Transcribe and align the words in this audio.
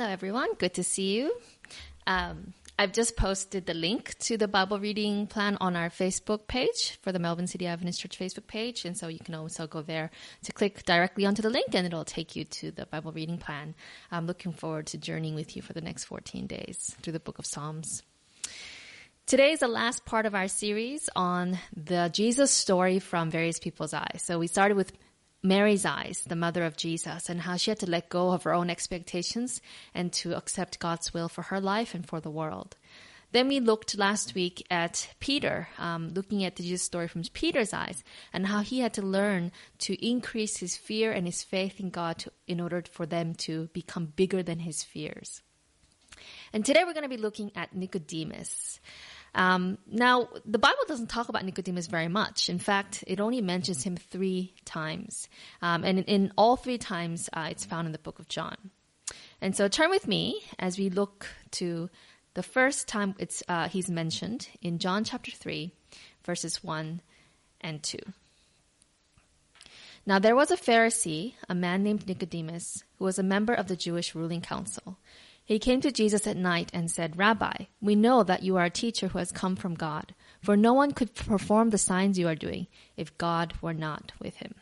Hello, 0.00 0.10
everyone. 0.10 0.54
Good 0.54 0.72
to 0.76 0.82
see 0.82 1.14
you. 1.14 1.30
Um, 2.06 2.54
I've 2.78 2.94
just 2.94 3.18
posted 3.18 3.66
the 3.66 3.74
link 3.74 4.16
to 4.20 4.38
the 4.38 4.48
Bible 4.48 4.80
reading 4.80 5.26
plan 5.26 5.58
on 5.60 5.76
our 5.76 5.90
Facebook 5.90 6.46
page 6.46 6.98
for 7.02 7.12
the 7.12 7.18
Melbourne 7.18 7.46
City 7.46 7.66
Adventist 7.66 8.00
Church 8.00 8.18
Facebook 8.18 8.46
page. 8.46 8.86
And 8.86 8.96
so 8.96 9.08
you 9.08 9.18
can 9.18 9.34
also 9.34 9.66
go 9.66 9.82
there 9.82 10.10
to 10.44 10.52
click 10.52 10.86
directly 10.86 11.26
onto 11.26 11.42
the 11.42 11.50
link 11.50 11.74
and 11.74 11.86
it'll 11.86 12.06
take 12.06 12.34
you 12.34 12.46
to 12.46 12.70
the 12.70 12.86
Bible 12.86 13.12
reading 13.12 13.36
plan. 13.36 13.74
I'm 14.10 14.26
looking 14.26 14.52
forward 14.52 14.86
to 14.86 14.96
journeying 14.96 15.34
with 15.34 15.54
you 15.54 15.60
for 15.60 15.74
the 15.74 15.82
next 15.82 16.04
14 16.04 16.46
days 16.46 16.96
through 17.02 17.12
the 17.12 17.20
book 17.20 17.38
of 17.38 17.44
Psalms. 17.44 18.02
Today 19.26 19.52
is 19.52 19.60
the 19.60 19.68
last 19.68 20.06
part 20.06 20.24
of 20.24 20.34
our 20.34 20.48
series 20.48 21.10
on 21.14 21.58
the 21.76 22.08
Jesus 22.10 22.50
story 22.50 23.00
from 23.00 23.30
various 23.30 23.58
people's 23.58 23.92
eyes. 23.92 24.22
So 24.24 24.38
we 24.38 24.46
started 24.46 24.78
with 24.78 24.92
Mary's 25.42 25.86
eyes, 25.86 26.24
the 26.28 26.36
mother 26.36 26.64
of 26.64 26.76
Jesus, 26.76 27.28
and 27.28 27.40
how 27.40 27.56
she 27.56 27.70
had 27.70 27.78
to 27.80 27.90
let 27.90 28.10
go 28.10 28.32
of 28.32 28.42
her 28.42 28.52
own 28.52 28.68
expectations 28.68 29.62
and 29.94 30.12
to 30.12 30.36
accept 30.36 30.78
God's 30.78 31.14
will 31.14 31.28
for 31.28 31.42
her 31.42 31.60
life 31.60 31.94
and 31.94 32.06
for 32.06 32.20
the 32.20 32.30
world. 32.30 32.76
Then 33.32 33.46
we 33.46 33.60
looked 33.60 33.96
last 33.96 34.34
week 34.34 34.66
at 34.70 35.08
Peter, 35.20 35.68
um, 35.78 36.08
looking 36.08 36.44
at 36.44 36.56
the 36.56 36.64
Jesus 36.64 36.82
story 36.82 37.06
from 37.06 37.22
Peter's 37.32 37.72
eyes, 37.72 38.02
and 38.32 38.48
how 38.48 38.60
he 38.60 38.80
had 38.80 38.92
to 38.94 39.02
learn 39.02 39.52
to 39.78 39.94
increase 40.04 40.56
his 40.58 40.76
fear 40.76 41.12
and 41.12 41.26
his 41.26 41.42
faith 41.42 41.78
in 41.78 41.90
God 41.90 42.18
to, 42.18 42.32
in 42.48 42.60
order 42.60 42.82
for 42.90 43.06
them 43.06 43.34
to 43.36 43.68
become 43.72 44.06
bigger 44.06 44.42
than 44.42 44.58
his 44.58 44.82
fears. 44.82 45.42
And 46.52 46.66
today 46.66 46.82
we're 46.84 46.92
going 46.92 47.04
to 47.04 47.08
be 47.08 47.16
looking 47.16 47.52
at 47.54 47.74
Nicodemus. 47.74 48.80
Um, 49.34 49.78
now, 49.86 50.28
the 50.44 50.58
Bible 50.58 50.82
doesn't 50.88 51.08
talk 51.08 51.28
about 51.28 51.44
Nicodemus 51.44 51.86
very 51.86 52.08
much. 52.08 52.48
In 52.48 52.58
fact, 52.58 53.04
it 53.06 53.20
only 53.20 53.40
mentions 53.40 53.82
him 53.82 53.96
three 53.96 54.54
times. 54.64 55.28
Um, 55.62 55.84
and 55.84 55.98
in, 56.00 56.04
in, 56.04 56.32
all 56.36 56.56
three 56.56 56.78
times, 56.78 57.28
uh, 57.32 57.48
it's 57.50 57.64
found 57.64 57.86
in 57.86 57.92
the 57.92 57.98
book 57.98 58.18
of 58.18 58.28
John. 58.28 58.56
And 59.40 59.56
so 59.56 59.68
turn 59.68 59.90
with 59.90 60.06
me 60.06 60.42
as 60.58 60.78
we 60.78 60.90
look 60.90 61.28
to 61.52 61.88
the 62.34 62.42
first 62.42 62.88
time 62.88 63.14
it's, 63.18 63.42
uh, 63.48 63.68
he's 63.68 63.90
mentioned 63.90 64.48
in 64.62 64.78
John 64.78 65.04
chapter 65.04 65.30
3, 65.30 65.72
verses 66.24 66.62
1 66.62 67.00
and 67.60 67.82
2. 67.82 67.98
Now 70.06 70.18
there 70.18 70.36
was 70.36 70.50
a 70.50 70.56
Pharisee, 70.56 71.34
a 71.48 71.54
man 71.54 71.82
named 71.82 72.06
Nicodemus, 72.06 72.84
who 72.98 73.04
was 73.04 73.18
a 73.18 73.22
member 73.22 73.52
of 73.52 73.68
the 73.68 73.76
Jewish 73.76 74.14
ruling 74.14 74.40
council. 74.40 74.98
He 75.50 75.58
came 75.58 75.80
to 75.80 75.90
Jesus 75.90 76.28
at 76.28 76.36
night 76.36 76.70
and 76.72 76.88
said, 76.88 77.18
Rabbi, 77.18 77.64
we 77.80 77.96
know 77.96 78.22
that 78.22 78.44
you 78.44 78.56
are 78.56 78.66
a 78.66 78.70
teacher 78.70 79.08
who 79.08 79.18
has 79.18 79.32
come 79.32 79.56
from 79.56 79.74
God, 79.74 80.14
for 80.40 80.56
no 80.56 80.72
one 80.74 80.92
could 80.92 81.12
perform 81.12 81.70
the 81.70 81.76
signs 81.76 82.20
you 82.20 82.28
are 82.28 82.36
doing 82.36 82.68
if 82.96 83.18
God 83.18 83.54
were 83.60 83.74
not 83.74 84.12
with 84.20 84.36
him. 84.36 84.54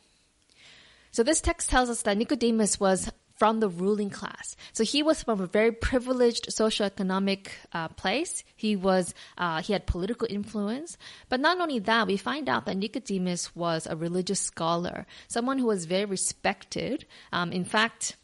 So 1.10 1.22
this 1.22 1.42
text 1.42 1.68
tells 1.68 1.90
us 1.90 2.00
that 2.02 2.16
Nicodemus 2.16 2.80
was 2.80 3.12
from 3.36 3.60
the 3.60 3.68
ruling 3.68 4.08
class. 4.08 4.56
So 4.72 4.82
he 4.82 5.02
was 5.02 5.22
from 5.22 5.42
a 5.42 5.46
very 5.46 5.72
privileged 5.72 6.46
socioeconomic 6.46 7.48
uh, 7.74 7.88
place. 7.88 8.42
He 8.56 8.74
was 8.74 9.12
uh, 9.36 9.60
he 9.60 9.74
had 9.74 9.86
political 9.86 10.26
influence, 10.30 10.96
but 11.28 11.38
not 11.38 11.60
only 11.60 11.80
that, 11.80 12.06
we 12.06 12.16
find 12.16 12.48
out 12.48 12.64
that 12.64 12.78
Nicodemus 12.78 13.54
was 13.54 13.86
a 13.86 13.94
religious 13.94 14.40
scholar, 14.40 15.06
someone 15.26 15.58
who 15.58 15.66
was 15.66 15.84
very 15.84 16.06
respected. 16.06 17.04
Um, 17.30 17.52
in 17.52 17.66
fact, 17.66 18.16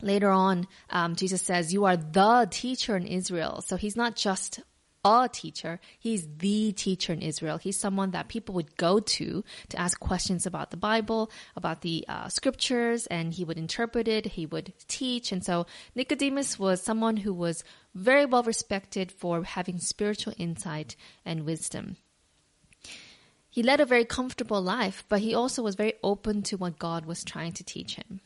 later 0.00 0.30
on, 0.30 0.66
um, 0.90 1.16
Jesus 1.16 1.42
says, 1.42 1.72
You 1.72 1.84
are 1.84 1.96
the 1.96 2.48
teacher 2.50 2.96
in 2.96 3.06
Israel. 3.06 3.62
So 3.62 3.76
he's 3.76 3.96
not 3.96 4.16
just 4.16 4.60
a 5.04 5.28
teacher, 5.32 5.80
he's 5.98 6.28
the 6.38 6.72
teacher 6.72 7.12
in 7.12 7.22
Israel. 7.22 7.56
He's 7.56 7.78
someone 7.78 8.10
that 8.10 8.28
people 8.28 8.54
would 8.56 8.76
go 8.76 9.00
to 9.00 9.44
to 9.68 9.80
ask 9.80 9.98
questions 9.98 10.44
about 10.44 10.70
the 10.70 10.76
Bible, 10.76 11.30
about 11.56 11.82
the 11.82 12.04
uh, 12.08 12.28
scriptures, 12.28 13.06
and 13.06 13.32
he 13.32 13.44
would 13.44 13.58
interpret 13.58 14.08
it, 14.08 14.26
he 14.26 14.46
would 14.46 14.72
teach. 14.88 15.32
And 15.32 15.44
so 15.44 15.66
Nicodemus 15.94 16.58
was 16.58 16.82
someone 16.82 17.18
who 17.18 17.32
was 17.32 17.64
very 17.94 18.26
well 18.26 18.42
respected 18.42 19.12
for 19.12 19.42
having 19.44 19.78
spiritual 19.78 20.34
insight 20.36 20.96
and 21.24 21.46
wisdom. 21.46 21.96
He 23.50 23.62
led 23.62 23.80
a 23.80 23.86
very 23.86 24.04
comfortable 24.04 24.60
life, 24.60 25.04
but 25.08 25.20
he 25.20 25.34
also 25.34 25.62
was 25.62 25.74
very 25.74 25.94
open 26.02 26.42
to 26.42 26.56
what 26.56 26.78
God 26.78 27.06
was 27.06 27.24
trying 27.24 27.52
to 27.52 27.64
teach 27.64 27.96
him. 27.96 28.20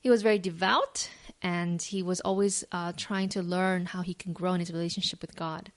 He 0.00 0.10
was 0.10 0.22
very 0.22 0.38
devout 0.38 1.10
and 1.42 1.80
he 1.80 2.02
was 2.02 2.20
always 2.20 2.64
uh, 2.72 2.92
trying 2.96 3.28
to 3.30 3.42
learn 3.42 3.86
how 3.86 4.02
he 4.02 4.14
can 4.14 4.32
grow 4.32 4.54
in 4.54 4.60
his 4.60 4.72
relationship 4.72 5.20
with 5.20 5.36
God. 5.36 5.72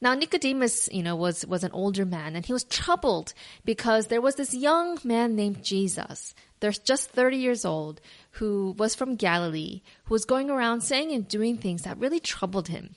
Now 0.00 0.14
Nicodemus, 0.14 0.88
you 0.92 1.02
know, 1.02 1.16
was 1.16 1.44
was 1.46 1.64
an 1.64 1.72
older 1.72 2.04
man 2.04 2.36
and 2.36 2.46
he 2.46 2.52
was 2.52 2.64
troubled 2.64 3.34
because 3.64 4.06
there 4.06 4.20
was 4.20 4.36
this 4.36 4.54
young 4.54 4.98
man 5.02 5.34
named 5.34 5.64
Jesus. 5.64 6.34
There's 6.60 6.78
just 6.78 7.10
30 7.10 7.36
years 7.36 7.64
old 7.64 8.00
who 8.32 8.74
was 8.78 8.94
from 8.94 9.16
Galilee, 9.16 9.82
who 10.04 10.14
was 10.14 10.24
going 10.24 10.50
around 10.50 10.82
saying 10.82 11.12
and 11.12 11.26
doing 11.26 11.56
things 11.56 11.82
that 11.82 11.98
really 11.98 12.20
troubled 12.20 12.68
him. 12.68 12.94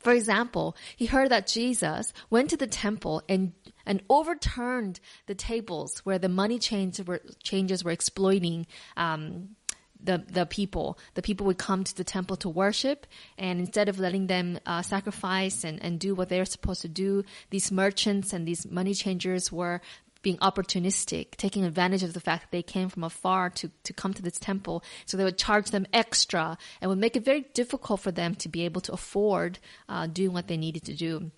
For 0.00 0.12
example, 0.12 0.76
he 0.96 1.06
heard 1.06 1.28
that 1.30 1.46
Jesus 1.46 2.12
went 2.30 2.50
to 2.50 2.56
the 2.56 2.66
temple 2.66 3.22
and 3.28 3.52
and 3.84 4.02
overturned 4.08 5.00
the 5.26 5.34
tables 5.34 5.98
where 6.00 6.18
the 6.18 6.28
money 6.28 6.58
changes 6.58 7.06
were, 7.06 7.20
changes 7.42 7.84
were 7.84 7.90
exploiting 7.90 8.66
um, 8.96 9.56
the 10.02 10.24
the 10.26 10.46
people. 10.46 10.98
The 11.14 11.22
people 11.22 11.46
would 11.46 11.58
come 11.58 11.84
to 11.84 11.94
the 11.94 12.04
temple 12.04 12.36
to 12.36 12.48
worship, 12.48 13.06
and 13.36 13.60
instead 13.60 13.90
of 13.90 13.98
letting 13.98 14.26
them 14.26 14.58
uh, 14.64 14.80
sacrifice 14.80 15.64
and, 15.64 15.82
and 15.82 16.00
do 16.00 16.14
what 16.14 16.30
they're 16.30 16.46
supposed 16.46 16.80
to 16.82 16.88
do, 16.88 17.22
these 17.50 17.70
merchants 17.70 18.32
and 18.32 18.48
these 18.48 18.66
money 18.66 18.94
changers 18.94 19.52
were 19.52 19.82
being 20.22 20.36
opportunistic, 20.38 21.32
taking 21.36 21.64
advantage 21.64 22.02
of 22.02 22.12
the 22.12 22.20
fact 22.20 22.42
that 22.42 22.50
they 22.50 22.62
came 22.62 22.88
from 22.88 23.04
afar 23.04 23.50
to, 23.50 23.70
to 23.84 23.92
come 23.92 24.14
to 24.14 24.22
this 24.22 24.38
temple. 24.38 24.82
So 25.06 25.16
they 25.16 25.24
would 25.24 25.38
charge 25.38 25.70
them 25.70 25.86
extra 25.92 26.58
and 26.80 26.88
would 26.88 26.98
make 26.98 27.16
it 27.16 27.24
very 27.24 27.46
difficult 27.54 28.00
for 28.00 28.10
them 28.10 28.34
to 28.36 28.48
be 28.48 28.64
able 28.64 28.80
to 28.82 28.92
afford 28.92 29.58
uh, 29.88 30.06
doing 30.06 30.32
what 30.32 30.48
they 30.48 30.56
needed 30.56 30.84
to 30.84 30.94
do. 30.94 31.30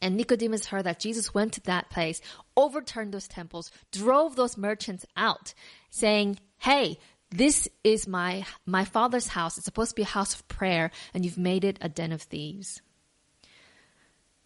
And 0.00 0.16
Nicodemus 0.16 0.66
heard 0.66 0.84
that 0.84 1.00
Jesus 1.00 1.34
went 1.34 1.52
to 1.54 1.60
that 1.62 1.90
place, 1.90 2.20
overturned 2.56 3.12
those 3.12 3.28
temples, 3.28 3.70
drove 3.90 4.36
those 4.36 4.56
merchants 4.56 5.04
out, 5.16 5.54
saying, 5.90 6.38
Hey, 6.58 6.98
this 7.30 7.68
is 7.84 8.06
my, 8.06 8.44
my 8.66 8.84
father's 8.84 9.28
house. 9.28 9.56
It's 9.56 9.64
supposed 9.64 9.90
to 9.90 9.96
be 9.96 10.02
a 10.02 10.06
house 10.06 10.34
of 10.34 10.48
prayer, 10.48 10.90
and 11.14 11.24
you've 11.24 11.38
made 11.38 11.64
it 11.64 11.78
a 11.80 11.88
den 11.88 12.12
of 12.12 12.22
thieves. 12.22 12.82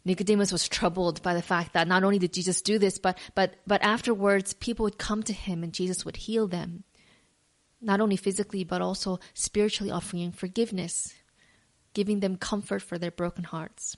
Nicodemus 0.05 0.53
was 0.53 0.69
troubled 0.69 1.23
by 1.23 1.35
the 1.35 1.43
fact 1.43 1.73
that 1.73 1.89
not 1.89 2.05
only 2.05 2.19
did 2.19 2.33
Jesus 2.33 2.61
do 2.61 2.79
this, 2.79 2.99
but, 2.99 3.19
but, 3.35 3.55
but 3.67 3.83
afterwards 3.83 4.53
people 4.53 4.85
would 4.85 4.99
come 4.99 5.23
to 5.23 5.33
him 5.33 5.63
and 5.63 5.73
Jesus 5.73 6.05
would 6.05 6.17
heal 6.17 6.47
them. 6.47 6.85
Not 7.81 8.01
only 8.01 8.17
physically, 8.17 8.65
but 8.65 8.83
also 8.83 9.19
spiritually 9.33 9.91
offering 9.91 10.33
forgiveness, 10.33 11.15
giving 11.95 12.21
them 12.21 12.37
comfort 12.37 12.83
for 12.83 12.99
their 12.99 13.11
broken 13.11 13.45
hearts. 13.45 13.97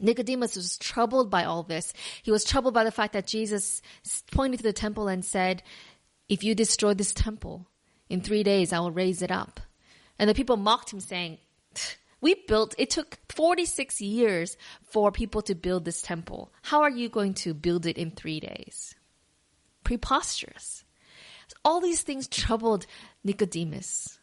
Nicodemus 0.00 0.56
was 0.56 0.78
troubled 0.78 1.30
by 1.30 1.44
all 1.44 1.62
this. 1.62 1.92
He 2.22 2.30
was 2.30 2.44
troubled 2.44 2.74
by 2.74 2.84
the 2.84 2.90
fact 2.90 3.14
that 3.14 3.26
Jesus 3.26 3.82
pointed 4.30 4.58
to 4.58 4.62
the 4.62 4.72
temple 4.72 5.08
and 5.08 5.24
said, 5.24 5.62
if 6.28 6.44
you 6.44 6.54
destroy 6.54 6.94
this 6.94 7.12
temple, 7.12 7.66
in 8.08 8.20
three 8.20 8.42
days 8.42 8.72
I 8.72 8.80
will 8.80 8.90
raise 8.90 9.22
it 9.22 9.30
up. 9.30 9.60
And 10.18 10.28
the 10.28 10.34
people 10.34 10.56
mocked 10.56 10.92
him 10.92 11.00
saying, 11.00 11.38
we 12.20 12.34
built, 12.46 12.74
it 12.78 12.90
took 12.90 13.18
46 13.28 14.00
years 14.00 14.56
for 14.82 15.12
people 15.12 15.42
to 15.42 15.54
build 15.54 15.84
this 15.84 16.02
temple. 16.02 16.52
How 16.62 16.82
are 16.82 16.90
you 16.90 17.08
going 17.08 17.34
to 17.34 17.54
build 17.54 17.86
it 17.86 17.96
in 17.96 18.10
three 18.10 18.40
days? 18.40 18.94
Preposterous. 19.84 20.84
All 21.64 21.80
these 21.80 22.02
things 22.02 22.26
troubled 22.26 22.86
Nicodemus. 23.24 24.18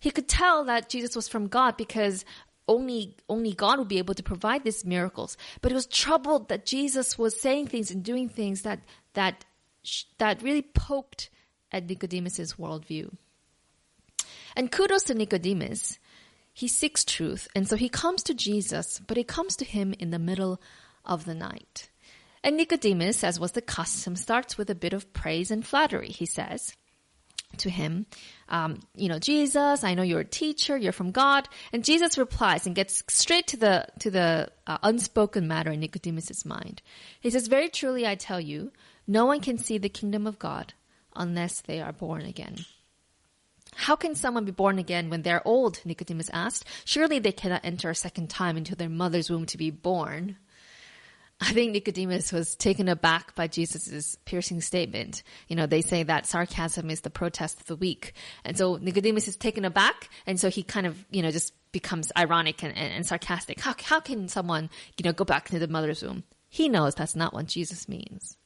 He 0.00 0.10
could 0.10 0.28
tell 0.28 0.64
that 0.64 0.88
Jesus 0.88 1.14
was 1.14 1.28
from 1.28 1.48
God 1.48 1.76
because 1.76 2.24
only 2.66 3.16
only 3.28 3.52
God 3.52 3.78
would 3.78 3.88
be 3.88 3.98
able 3.98 4.14
to 4.14 4.22
provide 4.22 4.64
these 4.64 4.84
miracles. 4.84 5.36
But 5.60 5.70
he 5.70 5.74
was 5.74 5.86
troubled 5.86 6.48
that 6.48 6.66
Jesus 6.66 7.18
was 7.18 7.38
saying 7.38 7.68
things 7.68 7.90
and 7.90 8.02
doing 8.02 8.28
things 8.28 8.62
that 8.62 8.80
that 9.12 9.44
that 10.18 10.42
really 10.42 10.62
poked 10.62 11.30
at 11.70 11.86
Nicodemus's 11.86 12.54
worldview. 12.54 13.14
And 14.56 14.70
kudos 14.70 15.04
to 15.04 15.14
Nicodemus 15.14 15.98
he 16.54 16.68
seeks 16.68 17.04
truth, 17.04 17.48
and 17.54 17.68
so 17.68 17.76
he 17.76 17.88
comes 17.88 18.22
to 18.22 18.32
Jesus, 18.32 19.00
but 19.04 19.16
he 19.16 19.24
comes 19.24 19.56
to 19.56 19.64
him 19.64 19.92
in 19.98 20.10
the 20.10 20.18
middle 20.18 20.60
of 21.04 21.24
the 21.24 21.34
night. 21.34 21.90
And 22.44 22.56
Nicodemus, 22.56 23.24
as 23.24 23.40
was 23.40 23.52
the 23.52 23.60
custom, 23.60 24.14
starts 24.16 24.56
with 24.56 24.70
a 24.70 24.74
bit 24.74 24.92
of 24.92 25.12
praise 25.12 25.50
and 25.50 25.66
flattery. 25.66 26.08
He 26.08 26.26
says 26.26 26.76
to 27.58 27.70
him, 27.70 28.06
um, 28.48 28.80
you 28.94 29.08
know, 29.08 29.18
Jesus, 29.18 29.82
I 29.82 29.94
know 29.94 30.02
you're 30.02 30.20
a 30.20 30.24
teacher, 30.24 30.76
you're 30.76 30.92
from 30.92 31.10
God. 31.10 31.48
And 31.72 31.84
Jesus 31.84 32.18
replies 32.18 32.66
and 32.66 32.76
gets 32.76 33.02
straight 33.08 33.48
to 33.48 33.56
the, 33.56 33.86
to 34.00 34.10
the 34.10 34.48
uh, 34.66 34.78
unspoken 34.82 35.48
matter 35.48 35.72
in 35.72 35.80
Nicodemus's 35.80 36.44
mind. 36.44 36.82
He 37.20 37.30
says, 37.30 37.48
very 37.48 37.68
truly 37.68 38.06
I 38.06 38.14
tell 38.14 38.40
you, 38.40 38.72
no 39.06 39.24
one 39.26 39.40
can 39.40 39.58
see 39.58 39.78
the 39.78 39.88
kingdom 39.88 40.26
of 40.26 40.38
God 40.38 40.74
unless 41.16 41.62
they 41.62 41.80
are 41.80 41.92
born 41.92 42.22
again. 42.22 42.64
How 43.76 43.96
can 43.96 44.14
someone 44.14 44.44
be 44.44 44.52
born 44.52 44.78
again 44.78 45.10
when 45.10 45.22
they're 45.22 45.46
old? 45.46 45.80
Nicodemus 45.84 46.30
asked. 46.32 46.64
Surely 46.84 47.18
they 47.18 47.32
cannot 47.32 47.64
enter 47.64 47.90
a 47.90 47.94
second 47.94 48.30
time 48.30 48.56
into 48.56 48.74
their 48.74 48.88
mother's 48.88 49.30
womb 49.30 49.46
to 49.46 49.58
be 49.58 49.70
born. 49.70 50.36
I 51.40 51.52
think 51.52 51.72
Nicodemus 51.72 52.32
was 52.32 52.54
taken 52.54 52.88
aback 52.88 53.34
by 53.34 53.48
Jesus' 53.48 54.16
piercing 54.24 54.60
statement. 54.60 55.22
You 55.48 55.56
know, 55.56 55.66
they 55.66 55.82
say 55.82 56.04
that 56.04 56.26
sarcasm 56.26 56.90
is 56.90 57.00
the 57.00 57.10
protest 57.10 57.60
of 57.60 57.66
the 57.66 57.76
weak. 57.76 58.14
And 58.44 58.56
so 58.56 58.76
Nicodemus 58.76 59.28
is 59.28 59.36
taken 59.36 59.64
aback. 59.64 60.08
And 60.26 60.38
so 60.38 60.48
he 60.48 60.62
kind 60.62 60.86
of, 60.86 61.04
you 61.10 61.22
know, 61.22 61.30
just 61.30 61.52
becomes 61.72 62.12
ironic 62.16 62.62
and, 62.62 62.76
and, 62.76 62.92
and 62.92 63.04
sarcastic. 63.06 63.60
How, 63.60 63.74
how 63.82 64.00
can 64.00 64.28
someone, 64.28 64.70
you 64.96 65.04
know, 65.04 65.12
go 65.12 65.24
back 65.24 65.50
into 65.50 65.58
the 65.58 65.70
mother's 65.70 66.02
womb? 66.02 66.22
He 66.48 66.68
knows 66.68 66.94
that's 66.94 67.16
not 67.16 67.34
what 67.34 67.46
Jesus 67.46 67.88
means. 67.88 68.36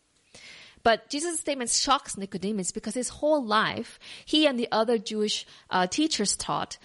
But 0.89 1.11
Jesus' 1.11 1.41
statement 1.41 1.69
shocks 1.69 2.17
Nicodemus 2.17 2.73
because 2.73 2.95
his 2.95 3.11
whole 3.11 3.45
life, 3.45 3.99
he 4.25 4.47
and 4.47 4.59
the 4.59 4.69
other 4.73 4.97
Jewish 4.97 5.45
uh, 5.69 5.87
teachers 5.87 6.35
taught 6.35 6.79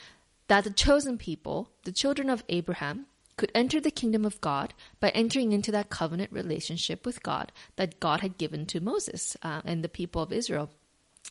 that 0.49 0.65
the 0.65 0.71
chosen 0.71 1.17
people, 1.17 1.69
the 1.85 1.93
children 1.93 2.29
of 2.29 2.43
Abraham, 2.49 3.05
could 3.37 3.49
enter 3.55 3.79
the 3.79 3.89
kingdom 3.91 4.25
of 4.25 4.41
God 4.41 4.73
by 4.99 5.07
entering 5.11 5.53
into 5.53 5.71
that 5.71 5.89
covenant 5.89 6.33
relationship 6.33 7.05
with 7.05 7.23
God 7.23 7.53
that 7.77 8.01
God 8.01 8.19
had 8.19 8.37
given 8.37 8.65
to 8.65 8.81
Moses 8.81 9.37
uh, 9.41 9.61
and 9.63 9.85
the 9.85 9.87
people 9.87 10.21
of 10.21 10.33
Israel 10.33 10.69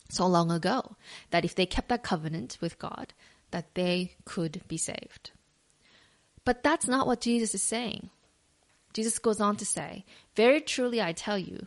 so 0.09 0.27
long 0.27 0.51
ago. 0.51 0.97
That 1.31 1.45
if 1.45 1.55
they 1.55 1.67
kept 1.67 1.91
that 1.91 2.03
covenant 2.03 2.57
with 2.63 2.79
God, 2.79 3.13
that 3.51 3.75
they 3.75 4.15
could 4.25 4.63
be 4.67 4.79
saved. 4.79 5.33
But 6.47 6.63
that's 6.63 6.89
not 6.89 7.07
what 7.07 7.21
Jesus 7.21 7.55
is 7.55 7.63
saying. 7.63 8.09
Jesus 8.93 9.19
goes 9.19 9.41
on 9.41 9.57
to 9.57 9.67
say, 9.67 10.05
Very 10.37 10.61
truly 10.61 11.01
I 11.01 11.13
tell 11.13 11.39
you, 11.39 11.67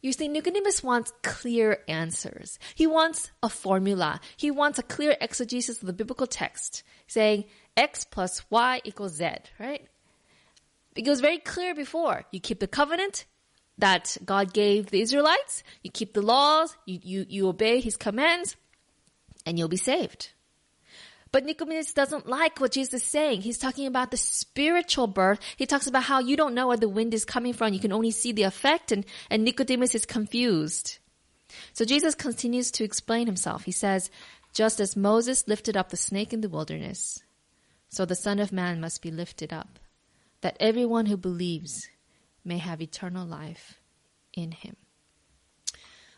You 0.00 0.12
see, 0.12 0.28
Nicodemus 0.28 0.82
wants 0.82 1.12
clear 1.22 1.78
answers. 1.88 2.58
He 2.74 2.86
wants 2.86 3.30
a 3.42 3.48
formula. 3.48 4.20
He 4.36 4.50
wants 4.50 4.78
a 4.78 4.82
clear 4.82 5.16
exegesis 5.20 5.80
of 5.80 5.86
the 5.86 5.92
biblical 5.92 6.26
text 6.26 6.82
saying 7.06 7.44
x 7.76 8.04
plus 8.04 8.42
y 8.50 8.80
equals 8.84 9.14
z, 9.14 9.28
right? 9.58 9.86
It 10.94 11.08
was 11.08 11.20
very 11.20 11.38
clear 11.38 11.74
before. 11.74 12.24
You 12.30 12.40
keep 12.40 12.60
the 12.60 12.66
covenant, 12.66 13.24
that 13.78 14.16
God 14.24 14.52
gave 14.52 14.86
the 14.86 15.00
Israelites. 15.00 15.62
You 15.82 15.90
keep 15.90 16.12
the 16.12 16.22
laws, 16.22 16.76
you, 16.86 17.00
you, 17.02 17.26
you 17.28 17.48
obey 17.48 17.80
his 17.80 17.96
commands, 17.96 18.56
and 19.46 19.58
you'll 19.58 19.68
be 19.68 19.76
saved. 19.76 20.30
But 21.32 21.46
Nicodemus 21.46 21.94
doesn't 21.94 22.28
like 22.28 22.60
what 22.60 22.72
Jesus 22.72 23.02
is 23.02 23.08
saying. 23.08 23.40
He's 23.40 23.56
talking 23.56 23.86
about 23.86 24.10
the 24.10 24.18
spiritual 24.18 25.06
birth. 25.06 25.40
He 25.56 25.64
talks 25.64 25.86
about 25.86 26.02
how 26.04 26.20
you 26.20 26.36
don't 26.36 26.54
know 26.54 26.68
where 26.68 26.76
the 26.76 26.90
wind 26.90 27.14
is 27.14 27.24
coming 27.24 27.54
from. 27.54 27.72
You 27.72 27.80
can 27.80 27.92
only 27.92 28.10
see 28.10 28.32
the 28.32 28.42
effect 28.42 28.92
and, 28.92 29.06
and 29.30 29.42
Nicodemus 29.42 29.94
is 29.94 30.04
confused. 30.04 30.98
So 31.72 31.86
Jesus 31.86 32.14
continues 32.14 32.70
to 32.72 32.84
explain 32.84 33.26
himself. 33.26 33.64
He 33.64 33.72
says, 33.72 34.10
just 34.52 34.78
as 34.78 34.94
Moses 34.94 35.48
lifted 35.48 35.74
up 35.74 35.88
the 35.88 35.96
snake 35.96 36.34
in 36.34 36.42
the 36.42 36.50
wilderness, 36.50 37.22
so 37.88 38.04
the 38.04 38.14
Son 38.14 38.38
of 38.38 38.52
Man 38.52 38.80
must 38.80 39.00
be 39.00 39.10
lifted 39.10 39.54
up, 39.54 39.78
that 40.42 40.58
everyone 40.60 41.06
who 41.06 41.16
believes 41.16 41.88
may 42.44 42.58
have 42.58 42.82
eternal 42.82 43.26
life 43.26 43.78
in 44.34 44.52
him. 44.52 44.76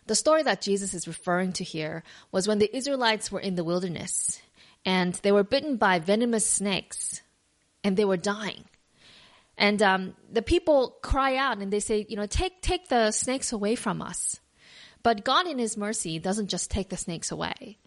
The 0.06 0.14
story 0.16 0.42
that 0.42 0.60
Jesus 0.60 0.92
is 0.92 1.06
referring 1.06 1.52
to 1.54 1.64
here 1.64 2.02
was 2.32 2.48
when 2.48 2.58
the 2.58 2.76
Israelites 2.76 3.30
were 3.30 3.40
in 3.40 3.54
the 3.54 3.64
wilderness 3.64 4.40
and 4.84 5.14
they 5.14 5.32
were 5.32 5.44
bitten 5.44 5.76
by 5.76 5.98
venomous 5.98 6.48
snakes 6.48 7.22
and 7.82 7.96
they 7.96 8.04
were 8.04 8.16
dying. 8.16 8.64
And 9.56 9.80
um, 9.82 10.14
the 10.30 10.42
people 10.42 10.96
cry 11.02 11.36
out 11.36 11.58
and 11.58 11.72
they 11.72 11.80
say, 11.80 12.06
you 12.08 12.16
know, 12.16 12.26
take 12.26 12.60
take 12.60 12.88
the 12.88 13.12
snakes 13.12 13.52
away 13.52 13.76
from 13.76 14.02
us. 14.02 14.40
But 15.02 15.24
God, 15.24 15.46
in 15.46 15.58
His 15.58 15.76
mercy, 15.76 16.18
doesn't 16.18 16.48
just 16.48 16.70
take 16.70 16.88
the 16.88 16.96
snakes 16.96 17.30
away, 17.30 17.78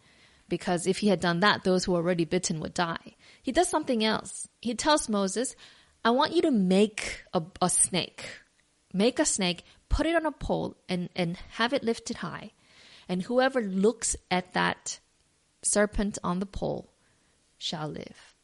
because 0.48 0.88
if 0.88 1.00
He 1.00 1.08
had 1.08 1.20
done 1.20 1.42
that, 1.42 1.64
those 1.64 1.84
who 1.84 1.92
were 1.92 1.98
already 1.98 2.26
bitten 2.26 2.60
would 2.62 2.74
die. 2.74 3.16
He 3.42 3.52
does 3.52 3.68
something 3.68 4.04
else. 4.04 4.48
He 4.62 4.76
tells 4.76 5.10
Moses, 5.10 5.56
I 6.06 6.12
want 6.12 6.34
you 6.34 6.44
to 6.44 6.52
make 6.52 7.24
a, 7.34 7.42
a 7.62 7.70
snake. 7.70 8.24
Make 8.94 9.20
a 9.20 9.26
snake, 9.26 9.64
put 9.90 10.06
it 10.06 10.16
on 10.16 10.26
a 10.26 10.32
pole, 10.32 10.78
and, 10.88 11.10
and 11.16 11.38
have 11.52 11.74
it 11.74 11.84
lifted 11.84 12.18
high. 12.18 12.52
And 13.10 13.24
whoever 13.24 13.62
looks 13.62 14.16
at 14.30 14.54
that 14.54 15.00
serpent 15.68 16.18
on 16.24 16.40
the 16.40 16.46
pole 16.46 16.94
shall 17.58 17.88
live. 17.88 18.36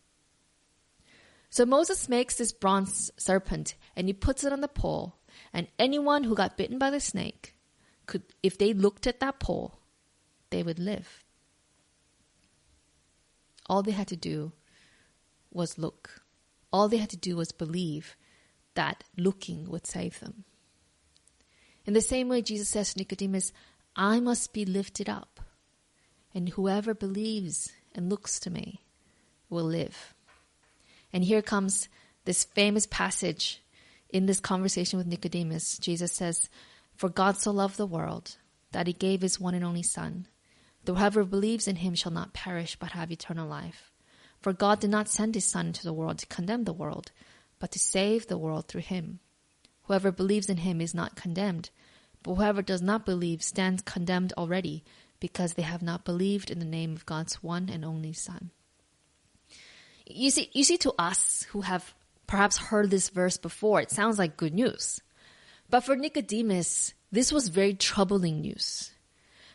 So 1.49 1.65
Moses 1.65 2.09
makes 2.09 2.35
this 2.35 2.51
bronze 2.51 3.11
serpent 3.17 3.75
and 3.95 4.07
he 4.07 4.13
puts 4.13 4.43
it 4.43 4.51
on 4.51 4.61
the 4.61 4.67
pole. 4.67 5.17
And 5.51 5.67
anyone 5.77 6.23
who 6.23 6.35
got 6.35 6.57
bitten 6.57 6.79
by 6.79 6.89
the 6.89 6.99
snake 6.99 7.55
could, 8.05 8.23
if 8.41 8.57
they 8.57 8.73
looked 8.73 9.07
at 9.07 9.19
that 9.19 9.39
pole, 9.39 9.79
they 10.49 10.63
would 10.63 10.79
live. 10.79 11.23
All 13.67 13.83
they 13.83 13.91
had 13.91 14.07
to 14.07 14.15
do 14.15 14.51
was 15.51 15.77
look. 15.77 16.21
All 16.71 16.89
they 16.89 16.97
had 16.97 17.11
to 17.11 17.17
do 17.17 17.35
was 17.35 17.51
believe 17.51 18.17
that 18.73 19.03
looking 19.17 19.69
would 19.69 19.85
save 19.85 20.19
them. 20.19 20.45
In 21.85 21.93
the 21.93 22.01
same 22.01 22.29
way, 22.29 22.41
Jesus 22.41 22.69
says 22.69 22.93
to 22.93 22.99
Nicodemus, 22.99 23.51
I 23.95 24.19
must 24.19 24.53
be 24.53 24.65
lifted 24.65 25.09
up, 25.09 25.32
and 26.33 26.49
whoever 26.49 26.93
believes 26.93 27.71
and 27.93 28.09
looks 28.09 28.39
to 28.39 28.49
me 28.49 28.81
will 29.49 29.63
live. 29.63 30.13
And 31.11 31.23
here 31.23 31.41
comes 31.41 31.87
this 32.25 32.43
famous 32.43 32.87
passage 32.87 33.61
in 34.09 34.25
this 34.25 34.39
conversation 34.39 34.97
with 34.97 35.07
Nicodemus. 35.07 35.77
Jesus 35.77 36.11
says, 36.11 36.49
For 36.95 37.09
God 37.09 37.37
so 37.37 37.51
loved 37.51 37.77
the 37.77 37.85
world 37.85 38.37
that 38.71 38.87
he 38.87 38.93
gave 38.93 39.21
his 39.21 39.39
one 39.39 39.53
and 39.53 39.63
only 39.63 39.83
Son, 39.83 40.27
that 40.85 40.93
whoever 40.93 41.23
believes 41.23 41.67
in 41.67 41.77
him 41.77 41.95
shall 41.95 42.11
not 42.11 42.33
perish 42.33 42.75
but 42.79 42.91
have 42.91 43.11
eternal 43.11 43.47
life. 43.47 43.91
For 44.39 44.53
God 44.53 44.79
did 44.79 44.89
not 44.89 45.07
send 45.07 45.35
his 45.35 45.45
Son 45.45 45.67
into 45.67 45.83
the 45.83 45.93
world 45.93 46.17
to 46.19 46.25
condemn 46.25 46.65
the 46.65 46.73
world, 46.73 47.11
but 47.59 47.71
to 47.71 47.79
save 47.79 48.27
the 48.27 48.37
world 48.37 48.67
through 48.67 48.81
him. 48.81 49.19
Whoever 49.83 50.11
believes 50.11 50.49
in 50.49 50.57
him 50.57 50.81
is 50.81 50.93
not 50.93 51.15
condemned, 51.15 51.69
but 52.23 52.35
whoever 52.35 52.61
does 52.61 52.81
not 52.81 53.05
believe 53.05 53.43
stands 53.43 53.81
condemned 53.81 54.33
already, 54.37 54.83
because 55.23 55.53
they 55.53 55.61
have 55.61 55.81
not 55.81 56.03
believed 56.03 56.51
in 56.51 56.59
the 56.59 56.65
name 56.65 56.91
of 56.91 57.05
God's 57.05 57.41
one 57.41 57.69
and 57.69 57.85
only 57.85 58.11
Son. 58.11 58.51
You 60.05 60.29
see, 60.29 60.49
you 60.51 60.65
see, 60.65 60.75
to 60.79 60.93
us 60.99 61.43
who 61.51 61.61
have 61.61 61.93
perhaps 62.27 62.57
heard 62.57 62.91
this 62.91 63.07
verse 63.07 63.37
before, 63.37 63.79
it 63.79 63.89
sounds 63.89 64.19
like 64.19 64.35
good 64.35 64.53
news. 64.53 64.99
But 65.69 65.85
for 65.85 65.95
Nicodemus, 65.95 66.93
this 67.09 67.31
was 67.31 67.47
very 67.47 67.73
troubling 67.73 68.41
news. 68.41 68.91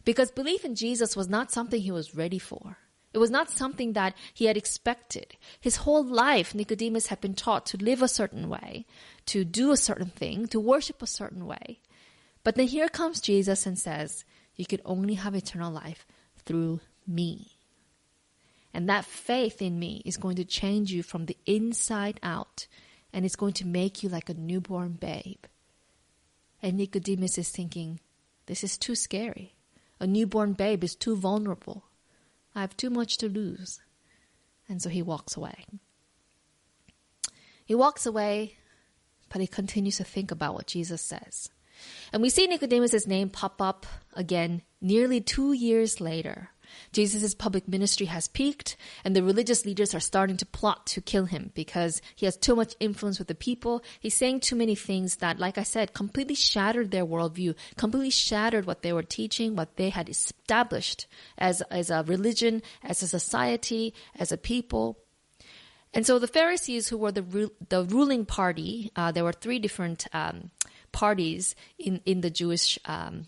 Because 0.06 0.30
belief 0.30 0.64
in 0.64 0.74
Jesus 0.74 1.14
was 1.14 1.28
not 1.28 1.52
something 1.52 1.82
he 1.82 1.90
was 1.90 2.16
ready 2.16 2.38
for. 2.38 2.78
It 3.12 3.18
was 3.18 3.30
not 3.30 3.50
something 3.50 3.92
that 3.92 4.14
he 4.32 4.46
had 4.46 4.56
expected. 4.56 5.36
His 5.60 5.76
whole 5.76 6.02
life, 6.02 6.54
Nicodemus 6.54 7.08
had 7.08 7.20
been 7.20 7.34
taught 7.34 7.66
to 7.66 7.76
live 7.76 8.00
a 8.00 8.08
certain 8.08 8.48
way, 8.48 8.86
to 9.26 9.44
do 9.44 9.70
a 9.70 9.76
certain 9.76 10.08
thing, 10.08 10.46
to 10.46 10.60
worship 10.60 11.02
a 11.02 11.06
certain 11.06 11.44
way. 11.44 11.80
But 12.42 12.54
then 12.54 12.68
here 12.68 12.88
comes 12.88 13.20
Jesus 13.20 13.66
and 13.66 13.78
says, 13.78 14.24
You 14.58 14.66
could 14.66 14.82
only 14.84 15.14
have 15.14 15.34
eternal 15.34 15.72
life 15.72 16.04
through 16.44 16.80
me. 17.06 17.52
And 18.74 18.88
that 18.88 19.06
faith 19.06 19.62
in 19.62 19.78
me 19.78 20.02
is 20.04 20.18
going 20.18 20.36
to 20.36 20.44
change 20.44 20.92
you 20.92 21.02
from 21.02 21.24
the 21.24 21.38
inside 21.46 22.20
out, 22.22 22.66
and 23.12 23.24
it's 23.24 23.36
going 23.36 23.54
to 23.54 23.66
make 23.66 24.02
you 24.02 24.10
like 24.10 24.28
a 24.28 24.34
newborn 24.34 24.92
babe. 24.92 25.44
And 26.60 26.76
Nicodemus 26.76 27.38
is 27.38 27.48
thinking, 27.48 28.00
This 28.46 28.62
is 28.62 28.76
too 28.76 28.94
scary. 28.94 29.54
A 30.00 30.06
newborn 30.06 30.52
babe 30.52 30.84
is 30.84 30.94
too 30.94 31.16
vulnerable. 31.16 31.84
I 32.54 32.60
have 32.60 32.76
too 32.76 32.90
much 32.90 33.16
to 33.18 33.28
lose. 33.28 33.80
And 34.68 34.82
so 34.82 34.90
he 34.90 35.02
walks 35.02 35.36
away. 35.36 35.64
He 37.64 37.74
walks 37.74 38.06
away, 38.06 38.56
but 39.28 39.40
he 39.40 39.46
continues 39.46 39.98
to 39.98 40.04
think 40.04 40.30
about 40.30 40.54
what 40.54 40.66
Jesus 40.66 41.00
says. 41.00 41.50
And 42.12 42.22
we 42.22 42.30
see 42.30 42.46
Nicodemus' 42.46 43.06
name 43.06 43.30
pop 43.30 43.60
up 43.60 43.86
again 44.14 44.62
nearly 44.80 45.20
two 45.20 45.52
years 45.52 46.00
later. 46.00 46.50
Jesus' 46.92 47.34
public 47.34 47.68
ministry 47.68 48.06
has 48.06 48.28
peaked, 48.28 48.76
and 49.04 49.14
the 49.14 49.22
religious 49.22 49.64
leaders 49.64 49.94
are 49.94 50.00
starting 50.00 50.36
to 50.38 50.46
plot 50.46 50.86
to 50.88 51.00
kill 51.00 51.26
him 51.26 51.50
because 51.54 52.00
he 52.14 52.26
has 52.26 52.36
too 52.36 52.54
much 52.54 52.74
influence 52.80 53.18
with 53.18 53.28
the 53.28 53.34
people. 53.34 53.82
He's 54.00 54.14
saying 54.14 54.40
too 54.40 54.56
many 54.56 54.74
things 54.74 55.16
that, 55.16 55.38
like 55.38 55.58
I 55.58 55.62
said, 55.62 55.94
completely 55.94 56.34
shattered 56.34 56.90
their 56.90 57.06
worldview, 57.06 57.54
completely 57.76 58.10
shattered 58.10 58.66
what 58.66 58.82
they 58.82 58.92
were 58.92 59.02
teaching, 59.02 59.56
what 59.56 59.76
they 59.76 59.90
had 59.90 60.08
established 60.08 61.06
as, 61.36 61.62
as 61.62 61.90
a 61.90 62.04
religion, 62.06 62.62
as 62.82 63.02
a 63.02 63.08
society, 63.08 63.94
as 64.16 64.32
a 64.32 64.36
people. 64.36 64.98
And 65.94 66.06
so 66.06 66.18
the 66.18 66.26
Pharisees, 66.26 66.88
who 66.88 66.98
were 66.98 67.12
the, 67.12 67.50
the 67.68 67.84
ruling 67.84 68.26
party, 68.26 68.90
uh, 68.94 69.10
there 69.10 69.24
were 69.24 69.32
three 69.32 69.58
different 69.58 70.06
um, 70.12 70.50
parties 70.92 71.54
in, 71.78 72.00
in 72.04 72.20
the 72.20 72.30
Jewish 72.30 72.78
um, 72.84 73.26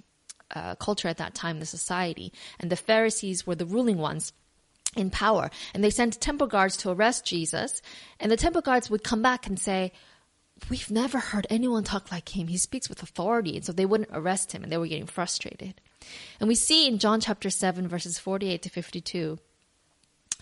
uh, 0.55 0.75
culture 0.77 1.09
at 1.09 1.19
that 1.19 1.35
time, 1.35 1.61
the 1.61 1.67
society, 1.67 2.33
and 2.59 2.71
the 2.71 2.77
Pharisees 2.77 3.47
were 3.47 3.55
the 3.55 3.67
ruling 3.67 3.99
ones 3.99 4.33
in 4.97 5.11
power. 5.11 5.51
And 5.75 5.85
they 5.85 5.91
sent 5.91 6.21
temple 6.21 6.47
guards 6.47 6.77
to 6.79 6.91
arrest 6.91 7.25
Jesus, 7.25 7.83
and 8.19 8.31
the 8.31 8.37
temple 8.37 8.63
guards 8.63 8.91
would 8.91 9.05
come 9.05 9.23
back 9.23 9.47
and 9.47 9.59
say, 9.59 9.93
We've 10.69 10.91
never 10.91 11.19
heard 11.19 11.47
anyone 11.49 11.85
talk 11.85 12.13
like 12.13 12.37
him. 12.37 12.49
He 12.49 12.59
speaks 12.59 12.91
with 12.91 13.03
authority. 13.03 13.57
And 13.57 13.65
so 13.65 13.73
they 13.73 13.87
wouldn't 13.87 14.11
arrest 14.13 14.53
him, 14.53 14.63
and 14.63 14.71
they 14.71 14.77
were 14.77 14.87
getting 14.87 15.07
frustrated. 15.07 15.81
And 16.39 16.49
we 16.49 16.55
see 16.55 16.87
in 16.87 16.99
John 16.99 17.21
chapter 17.21 17.49
7, 17.49 17.89
verses 17.89 18.19
48 18.19 18.61
to 18.63 18.69
52, 18.69 19.39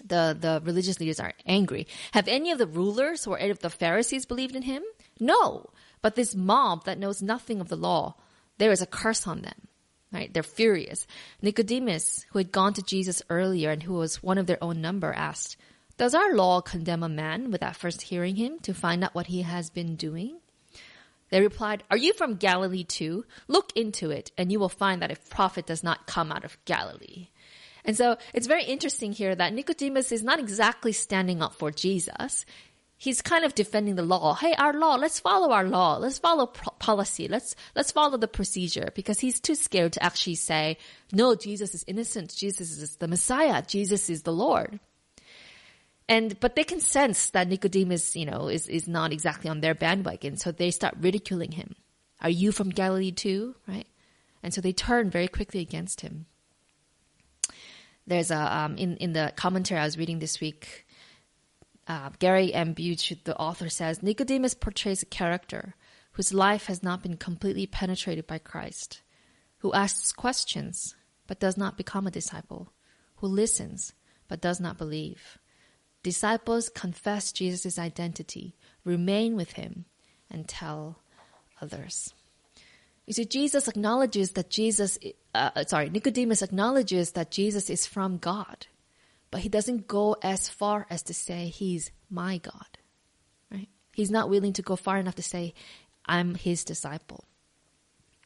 the, 0.05 0.37
the 0.39 0.61
religious 0.65 1.01
leaders 1.01 1.21
are 1.21 1.35
angry. 1.47 1.87
Have 2.13 2.29
any 2.29 2.51
of 2.51 2.59
the 2.59 2.67
rulers 2.67 3.27
or 3.27 3.39
any 3.39 3.51
of 3.51 3.61
the 3.61 3.71
Pharisees 3.71 4.27
believed 4.27 4.57
in 4.57 4.63
him? 4.63 4.83
No. 5.21 5.71
But 6.03 6.15
this 6.15 6.35
mob 6.35 6.85
that 6.85 6.99
knows 6.99 7.23
nothing 7.23 7.61
of 7.61 7.69
the 7.69 7.77
law, 7.77 8.17
there 8.59 8.71
is 8.71 8.83
a 8.83 8.87
curse 8.87 9.27
on 9.27 9.43
them. 9.43 9.69
Right? 10.11 10.33
They're 10.33 10.43
furious. 10.43 11.07
Nicodemus, 11.43 12.25
who 12.31 12.39
had 12.39 12.51
gone 12.51 12.73
to 12.75 12.83
Jesus 12.83 13.23
earlier 13.29 13.71
and 13.71 13.83
who 13.83 13.95
was 13.95 14.23
one 14.23 14.39
of 14.39 14.47
their 14.47 14.63
own 14.63 14.81
number, 14.81 15.13
asked, 15.13 15.57
Does 15.99 16.15
our 16.15 16.35
law 16.35 16.63
condemn 16.63 17.03
a 17.03 17.11
man 17.11 17.51
without 17.51 17.77
first 17.77 18.03
hearing 18.03 18.37
him 18.37 18.59
to 18.61 18.73
find 18.73 19.05
out 19.05 19.15
what 19.15 19.27
he 19.27 19.43
has 19.43 19.69
been 19.69 19.97
doing? 19.97 20.39
They 21.31 21.43
replied, 21.43 21.83
Are 21.91 21.97
you 21.97 22.15
from 22.15 22.37
Galilee 22.37 22.85
too? 22.85 23.27
Look 23.49 23.73
into 23.77 24.11
it, 24.11 24.33
and 24.39 24.51
you 24.51 24.59
will 24.59 24.71
find 24.71 25.03
that 25.03 25.13
a 25.13 25.17
prophet 25.29 25.67
does 25.67 25.85
not 25.85 26.07
come 26.07 26.33
out 26.33 26.45
of 26.45 26.57
Galilee. 26.65 27.29
And 27.85 27.97
so 27.97 28.17
it's 28.35 28.47
very 28.47 28.65
interesting 28.65 29.13
here 29.13 29.35
that 29.35 29.53
Nicodemus 29.53 30.13
is 30.13 30.23
not 30.23 30.39
exactly 30.39 30.93
standing 30.93 31.43
up 31.43 31.55
for 31.55 31.71
Jesus 31.71 32.45
he's 32.99 33.23
kind 33.23 33.45
of 33.45 33.55
defending 33.55 33.95
the 33.95 34.03
law. 34.03 34.35
Hey, 34.35 34.55
our 34.59 34.75
law, 34.75 34.97
let's 34.97 35.21
follow 35.21 35.53
our 35.53 35.65
law. 35.65 35.97
Let's 35.97 36.19
follow 36.19 36.47
pro- 36.47 36.75
policy. 36.79 37.29
Let's, 37.29 37.55
let's 37.75 37.93
follow 37.93 38.19
the 38.19 38.29
procedure 38.29 38.91
because 38.95 39.21
he's 39.21 39.41
too 39.41 39.55
scared 39.55 39.93
to 39.95 40.03
actually 40.03 40.35
say, 40.35 40.77
no, 41.13 41.37
Jesus 41.37 41.75
is 41.75 41.85
innocent. 41.87 42.35
Jesus 42.35 42.77
is 42.77 42.97
the 42.97 43.09
Messiah. 43.09 43.63
Jesus 43.63 44.11
is 44.11 44.25
the 44.25 44.33
Lord. 44.33 44.81
And, 46.09 46.39
but 46.41 46.57
they 46.57 46.65
can 46.65 46.81
sense 46.81 47.31
that 47.31 47.49
Nicodemus, 47.49 48.17
you 48.17 48.27
know, 48.27 48.49
is, 48.49 48.67
is 48.67 48.89
not 48.89 49.13
exactly 49.13 49.49
on 49.49 49.61
their 49.61 49.75
bandwagon. 49.75 50.37
So 50.37 50.51
they 50.51 50.73
start 50.73 50.97
ridiculing 51.01 51.53
him. 51.53 51.77
Are 52.21 52.31
you 52.31 52.51
from 52.51 52.71
Galilee 52.71 53.13
too? 53.13 53.55
Right? 53.69 53.87
And 54.43 54.53
so 54.53 54.61
they 54.61 54.73
turn 54.73 55.11
very 55.11 55.29
quickly 55.29 55.61
against 55.61 56.01
him. 56.01 56.27
There's 58.07 58.31
a, 58.31 58.39
um, 58.39 58.77
in, 58.77 58.97
in 58.97 59.13
the 59.13 59.33
commentary 59.37 59.81
I 59.81 59.85
was 59.85 59.99
reading 59.99 60.19
this 60.19 60.41
week, 60.41 60.87
uh, 61.89 62.11
Gary 62.19 62.53
M. 62.53 62.75
Burge, 62.75 63.17
the 63.25 63.37
author, 63.37 63.69
says 63.69 64.03
Nicodemus 64.03 64.55
portrays 64.55 65.03
a 65.03 65.07
character 65.07 65.75
whose 66.13 66.35
life 66.35 66.67
has 66.67 66.83
not 66.83 67.03
been 67.03 67.17
completely 67.17 67.67
penetrated 67.67 68.27
by 68.27 68.39
Christ, 68.39 69.01
who 69.59 69.73
asks 69.73 70.13
questions 70.13 70.95
but 71.27 71.41
does 71.41 71.57
not 71.57 71.77
become 71.77 72.07
a 72.07 72.11
disciple, 72.11 72.73
who 73.17 73.27
listens 73.27 73.95
but 74.29 74.41
does 74.41 74.61
not 74.61 74.79
believe. 74.79 75.39
Disciples 76.03 76.69
confess 76.69 77.33
Jesus' 77.33 77.79
identity, 77.79 78.55
remain 78.85 79.35
with 79.35 79.53
him, 79.53 79.87
and 80.31 80.47
tell 80.47 80.99
others. 81.61 82.13
You 83.07 83.15
see, 83.15 83.25
Jesus 83.25 83.69
acknowledges 83.69 84.33
that 84.33 84.51
Jesus, 84.51 84.99
uh, 85.35 85.65
sorry, 85.65 85.89
Nicodemus 85.89 86.43
acknowledges 86.43 87.13
that 87.13 87.31
Jesus 87.31 87.71
is 87.71 87.87
from 87.87 88.19
God 88.19 88.67
but 89.31 89.41
he 89.41 89.49
doesn't 89.49 89.87
go 89.87 90.17
as 90.23 90.49
far 90.49 90.87
as 90.91 91.03
to 91.05 91.15
say 91.15 91.47
he's 91.49 91.91
my 92.11 92.39
God, 92.39 92.79
right? 93.51 93.69
He's 93.95 94.11
not 94.11 94.31
willing 94.31 94.53
to 94.55 94.63
go 94.63 94.77
far 94.77 94.99
enough 94.99 95.17
to 95.17 95.23
say, 95.23 95.55
I'm 96.07 96.35
his 96.35 96.65
disciple. 96.65 97.25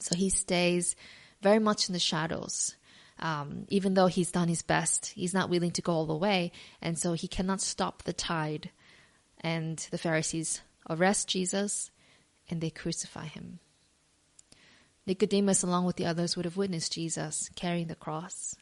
So 0.00 0.14
he 0.14 0.30
stays 0.30 0.96
very 1.40 1.58
much 1.58 1.88
in 1.88 1.92
the 1.92 1.98
shadows. 1.98 2.76
Um, 3.18 3.66
even 3.68 3.94
though 3.94 4.06
he's 4.06 4.32
done 4.32 4.48
his 4.48 4.62
best, 4.62 5.06
he's 5.08 5.34
not 5.34 5.50
willing 5.50 5.70
to 5.72 5.82
go 5.82 5.92
all 5.92 6.06
the 6.06 6.16
way, 6.16 6.50
and 6.80 6.98
so 6.98 7.12
he 7.12 7.28
cannot 7.28 7.60
stop 7.60 8.02
the 8.02 8.12
tide. 8.12 8.70
And 9.40 9.78
the 9.90 9.98
Pharisees 9.98 10.60
arrest 10.88 11.28
Jesus 11.28 11.90
and 12.48 12.60
they 12.60 12.70
crucify 12.70 13.26
him. 13.26 13.60
Nicodemus, 15.06 15.62
along 15.62 15.84
with 15.84 15.96
the 15.96 16.06
others, 16.06 16.36
would 16.36 16.44
have 16.44 16.56
witnessed 16.56 16.92
Jesus 16.92 17.50
carrying 17.56 17.88
the 17.88 17.94
cross. 17.94 18.54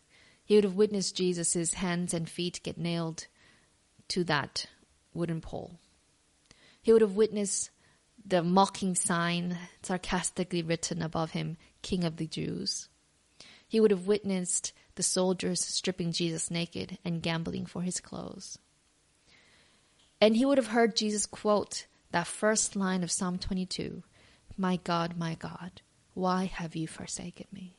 He 0.50 0.56
would 0.56 0.64
have 0.64 0.74
witnessed 0.74 1.14
Jesus' 1.14 1.74
hands 1.74 2.12
and 2.12 2.28
feet 2.28 2.58
get 2.64 2.76
nailed 2.76 3.28
to 4.08 4.24
that 4.24 4.66
wooden 5.14 5.40
pole. 5.40 5.78
He 6.82 6.92
would 6.92 7.02
have 7.02 7.14
witnessed 7.14 7.70
the 8.26 8.42
mocking 8.42 8.96
sign 8.96 9.56
sarcastically 9.82 10.60
written 10.60 11.02
above 11.02 11.30
him, 11.30 11.56
King 11.82 12.02
of 12.02 12.16
the 12.16 12.26
Jews. 12.26 12.88
He 13.68 13.78
would 13.78 13.92
have 13.92 14.08
witnessed 14.08 14.72
the 14.96 15.04
soldiers 15.04 15.64
stripping 15.64 16.10
Jesus 16.10 16.50
naked 16.50 16.98
and 17.04 17.22
gambling 17.22 17.64
for 17.66 17.82
his 17.82 18.00
clothes. 18.00 18.58
And 20.20 20.34
he 20.34 20.44
would 20.44 20.58
have 20.58 20.66
heard 20.66 20.96
Jesus 20.96 21.26
quote 21.26 21.86
that 22.10 22.26
first 22.26 22.74
line 22.74 23.04
of 23.04 23.12
Psalm 23.12 23.38
22 23.38 24.02
My 24.56 24.80
God, 24.82 25.16
my 25.16 25.36
God, 25.36 25.80
why 26.14 26.46
have 26.46 26.74
you 26.74 26.88
forsaken 26.88 27.46
me? 27.52 27.76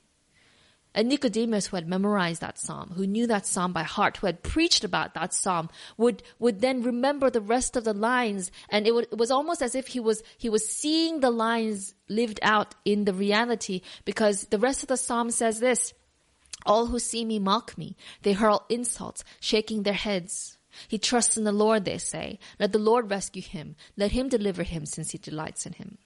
And 0.93 1.07
Nicodemus, 1.07 1.67
who 1.67 1.77
had 1.77 1.87
memorized 1.87 2.41
that 2.41 2.59
psalm, 2.59 2.91
who 2.95 3.07
knew 3.07 3.25
that 3.27 3.45
psalm 3.45 3.71
by 3.71 3.83
heart, 3.83 4.17
who 4.17 4.27
had 4.27 4.43
preached 4.43 4.83
about 4.83 5.13
that 5.13 5.33
psalm, 5.33 5.69
would, 5.97 6.21
would 6.37 6.59
then 6.59 6.83
remember 6.83 7.29
the 7.29 7.39
rest 7.39 7.77
of 7.77 7.85
the 7.85 7.93
lines. 7.93 8.51
And 8.67 8.85
it, 8.85 8.93
would, 8.93 9.05
it 9.05 9.17
was 9.17 9.31
almost 9.31 9.61
as 9.61 9.73
if 9.73 9.87
he 9.87 10.01
was, 10.01 10.21
he 10.37 10.49
was 10.49 10.67
seeing 10.67 11.21
the 11.21 11.31
lines 11.31 11.93
lived 12.09 12.39
out 12.43 12.75
in 12.83 13.05
the 13.05 13.13
reality 13.13 13.81
because 14.03 14.45
the 14.45 14.59
rest 14.59 14.83
of 14.83 14.89
the 14.89 14.97
psalm 14.97 15.31
says 15.31 15.61
this, 15.61 15.93
all 16.65 16.87
who 16.87 16.99
see 16.99 17.23
me 17.23 17.39
mock 17.39 17.77
me. 17.77 17.95
They 18.23 18.33
hurl 18.33 18.65
insults, 18.69 19.23
shaking 19.39 19.83
their 19.83 19.93
heads. 19.93 20.57
He 20.87 20.97
trusts 20.97 21.37
in 21.37 21.43
the 21.43 21.51
Lord, 21.51 21.85
they 21.85 21.97
say. 21.97 22.37
Let 22.59 22.71
the 22.71 22.79
Lord 22.79 23.09
rescue 23.09 23.41
him. 23.41 23.75
Let 23.97 24.11
him 24.11 24.29
deliver 24.29 24.63
him 24.63 24.85
since 24.85 25.11
he 25.11 25.17
delights 25.17 25.65
in 25.65 25.73
him. 25.73 25.97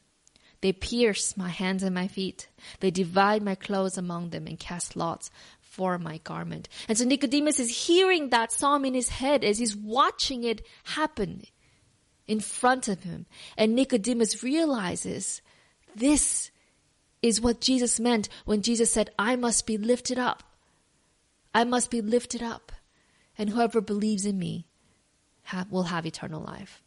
They 0.61 0.73
pierce 0.73 1.37
my 1.37 1.49
hands 1.49 1.83
and 1.83 1.93
my 1.93 2.07
feet. 2.07 2.47
They 2.79 2.91
divide 2.91 3.43
my 3.43 3.55
clothes 3.55 3.97
among 3.97 4.29
them 4.29 4.47
and 4.47 4.59
cast 4.59 4.95
lots 4.95 5.29
for 5.59 5.97
my 5.99 6.19
garment. 6.19 6.69
And 6.87 6.97
so 6.97 7.03
Nicodemus 7.03 7.59
is 7.59 7.85
hearing 7.85 8.29
that 8.29 8.51
psalm 8.51 8.85
in 8.85 8.93
his 8.93 9.09
head 9.09 9.43
as 9.43 9.57
he's 9.57 9.75
watching 9.75 10.43
it 10.43 10.65
happen 10.83 11.43
in 12.27 12.39
front 12.39 12.87
of 12.87 13.03
him. 13.03 13.25
And 13.57 13.75
Nicodemus 13.75 14.41
realizes 14.41 15.41
this 15.95 16.49
is 17.21 17.41
what 17.41 17.61
Jesus 17.61 17.99
meant 17.99 18.29
when 18.45 18.61
Jesus 18.61 18.91
said, 18.91 19.09
I 19.19 19.35
must 19.35 19.65
be 19.65 19.77
lifted 19.77 20.17
up. 20.17 20.43
I 21.53 21.63
must 21.63 21.91
be 21.91 22.01
lifted 22.01 22.41
up. 22.41 22.71
And 23.37 23.49
whoever 23.49 23.81
believes 23.81 24.25
in 24.25 24.39
me 24.39 24.67
have, 25.43 25.71
will 25.71 25.83
have 25.83 26.05
eternal 26.05 26.41
life. 26.41 26.81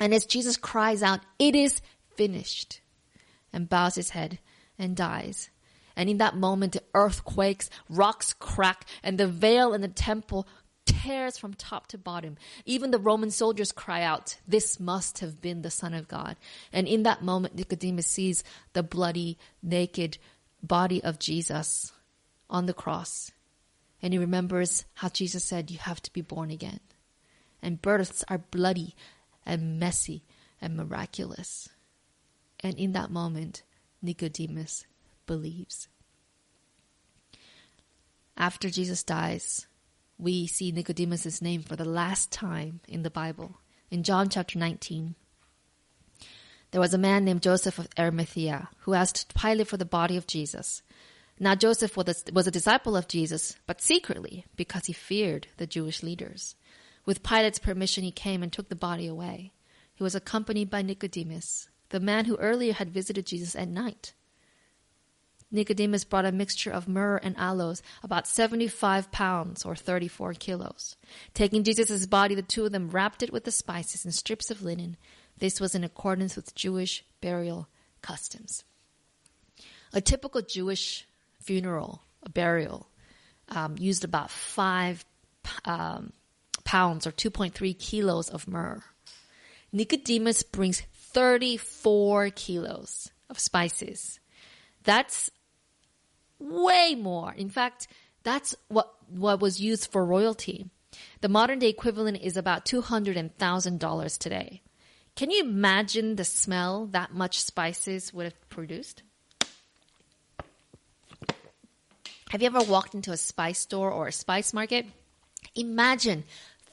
And 0.00 0.12
as 0.12 0.26
Jesus 0.26 0.56
cries 0.56 1.02
out, 1.02 1.20
it 1.38 1.54
is 1.54 1.80
finished 2.16 2.80
and 3.52 3.68
bows 3.68 3.94
his 3.94 4.10
head 4.10 4.38
and 4.78 4.96
dies. 4.96 5.50
And 5.96 6.10
in 6.10 6.18
that 6.18 6.36
moment, 6.36 6.72
the 6.74 6.82
earth 6.94 7.24
quakes, 7.24 7.70
rocks 7.88 8.34
crack, 8.34 8.86
and 9.02 9.18
the 9.18 9.26
veil 9.26 9.72
in 9.72 9.80
the 9.80 9.88
temple 9.88 10.46
tears 10.84 11.38
from 11.38 11.54
top 11.54 11.86
to 11.88 11.98
bottom. 11.98 12.36
Even 12.64 12.90
the 12.90 12.98
Roman 12.98 13.30
soldiers 13.30 13.72
cry 13.72 14.02
out, 14.02 14.36
This 14.46 14.78
must 14.78 15.18
have 15.18 15.40
been 15.40 15.62
the 15.62 15.70
Son 15.70 15.94
of 15.94 16.08
God. 16.08 16.36
And 16.72 16.86
in 16.86 17.02
that 17.04 17.22
moment, 17.22 17.54
Nicodemus 17.54 18.06
sees 18.06 18.44
the 18.72 18.82
bloody, 18.82 19.38
naked 19.62 20.18
body 20.62 21.02
of 21.02 21.18
Jesus 21.18 21.92
on 22.48 22.66
the 22.66 22.74
cross. 22.74 23.32
And 24.02 24.12
he 24.12 24.18
remembers 24.18 24.84
how 24.94 25.08
Jesus 25.08 25.44
said, 25.44 25.70
You 25.70 25.78
have 25.78 26.02
to 26.02 26.12
be 26.12 26.20
born 26.20 26.50
again. 26.50 26.80
And 27.62 27.82
births 27.82 28.24
are 28.28 28.38
bloody 28.38 28.94
and 29.44 29.80
messy 29.80 30.24
and 30.60 30.76
miraculous. 30.76 31.68
And 32.66 32.76
in 32.80 32.90
that 32.92 33.12
moment, 33.12 33.62
Nicodemus 34.02 34.86
believes. 35.24 35.86
After 38.36 38.68
Jesus 38.70 39.04
dies, 39.04 39.68
we 40.18 40.48
see 40.48 40.72
Nicodemus' 40.72 41.40
name 41.40 41.62
for 41.62 41.76
the 41.76 41.84
last 41.84 42.32
time 42.32 42.80
in 42.88 43.04
the 43.04 43.10
Bible. 43.10 43.58
In 43.88 44.02
John 44.02 44.28
chapter 44.28 44.58
19, 44.58 45.14
there 46.72 46.80
was 46.80 46.92
a 46.92 46.98
man 46.98 47.24
named 47.24 47.44
Joseph 47.44 47.78
of 47.78 47.86
Arimathea 47.96 48.68
who 48.80 48.94
asked 48.94 49.36
Pilate 49.36 49.68
for 49.68 49.76
the 49.76 49.84
body 49.84 50.16
of 50.16 50.26
Jesus. 50.26 50.82
Now 51.38 51.54
Joseph 51.54 51.96
was 51.96 52.24
a, 52.48 52.50
disciple 52.50 52.96
of 52.96 53.06
Jesus, 53.06 53.54
but 53.68 53.80
secretly 53.80 54.44
because 54.56 54.86
he 54.86 54.92
feared 54.92 55.46
the 55.58 55.68
Jewish 55.68 56.02
leaders. 56.02 56.56
With 57.04 57.22
Pilate's 57.22 57.60
permission, 57.60 58.02
he 58.02 58.10
came 58.10 58.42
and 58.42 58.52
took 58.52 58.70
the 58.70 58.74
body 58.74 59.06
away. 59.06 59.52
He 59.94 60.02
was 60.02 60.16
accompanied 60.16 60.68
by 60.68 60.82
Nicodemus, 60.82 61.68
the 61.90 62.00
man 62.00 62.24
who 62.24 62.36
earlier 62.36 62.72
had 62.72 62.90
visited 62.90 63.26
Jesus 63.26 63.54
at 63.54 63.68
night. 63.68 64.12
Nicodemus 65.50 66.04
brought 66.04 66.24
a 66.26 66.32
mixture 66.32 66.70
of 66.70 66.88
myrrh 66.88 67.18
and 67.18 67.36
aloes, 67.36 67.82
about 68.02 68.26
75 68.26 69.12
pounds 69.12 69.64
or 69.64 69.76
34 69.76 70.34
kilos. 70.34 70.96
Taking 71.34 71.62
Jesus' 71.62 72.06
body, 72.06 72.34
the 72.34 72.42
two 72.42 72.66
of 72.66 72.72
them 72.72 72.90
wrapped 72.90 73.22
it 73.22 73.32
with 73.32 73.44
the 73.44 73.52
spices 73.52 74.04
and 74.04 74.12
strips 74.12 74.50
of 74.50 74.62
linen. 74.62 74.96
This 75.38 75.60
was 75.60 75.74
in 75.74 75.84
accordance 75.84 76.34
with 76.34 76.54
Jewish 76.54 77.04
burial 77.20 77.68
customs. 78.02 78.64
A 79.92 80.00
typical 80.00 80.42
Jewish 80.42 81.06
funeral, 81.40 82.02
a 82.22 82.28
burial, 82.28 82.88
um, 83.48 83.76
used 83.78 84.04
about 84.04 84.30
five 84.30 85.04
um, 85.64 86.12
pounds 86.64 87.06
or 87.06 87.12
2.3 87.12 87.78
kilos 87.78 88.28
of 88.28 88.48
myrrh. 88.48 88.82
Nicodemus 89.72 90.42
brings 90.42 90.82
34 91.16 92.28
kilos 92.28 93.10
of 93.30 93.38
spices. 93.38 94.20
That's 94.84 95.30
way 96.38 96.94
more. 96.94 97.32
In 97.32 97.48
fact, 97.48 97.88
that's 98.22 98.54
what, 98.68 98.92
what 99.08 99.40
was 99.40 99.58
used 99.58 99.90
for 99.90 100.04
royalty. 100.04 100.66
The 101.22 101.30
modern 101.30 101.58
day 101.58 101.70
equivalent 101.70 102.18
is 102.20 102.36
about 102.36 102.66
$200,000 102.66 104.18
today. 104.18 104.60
Can 105.14 105.30
you 105.30 105.42
imagine 105.42 106.16
the 106.16 106.24
smell 106.24 106.84
that 106.88 107.14
much 107.14 107.40
spices 107.40 108.12
would 108.12 108.24
have 108.24 108.48
produced? 108.50 109.02
Have 112.28 112.42
you 112.42 112.46
ever 112.46 112.60
walked 112.60 112.94
into 112.94 113.12
a 113.12 113.16
spice 113.16 113.60
store 113.60 113.90
or 113.90 114.08
a 114.08 114.12
spice 114.12 114.52
market? 114.52 114.84
Imagine 115.54 116.24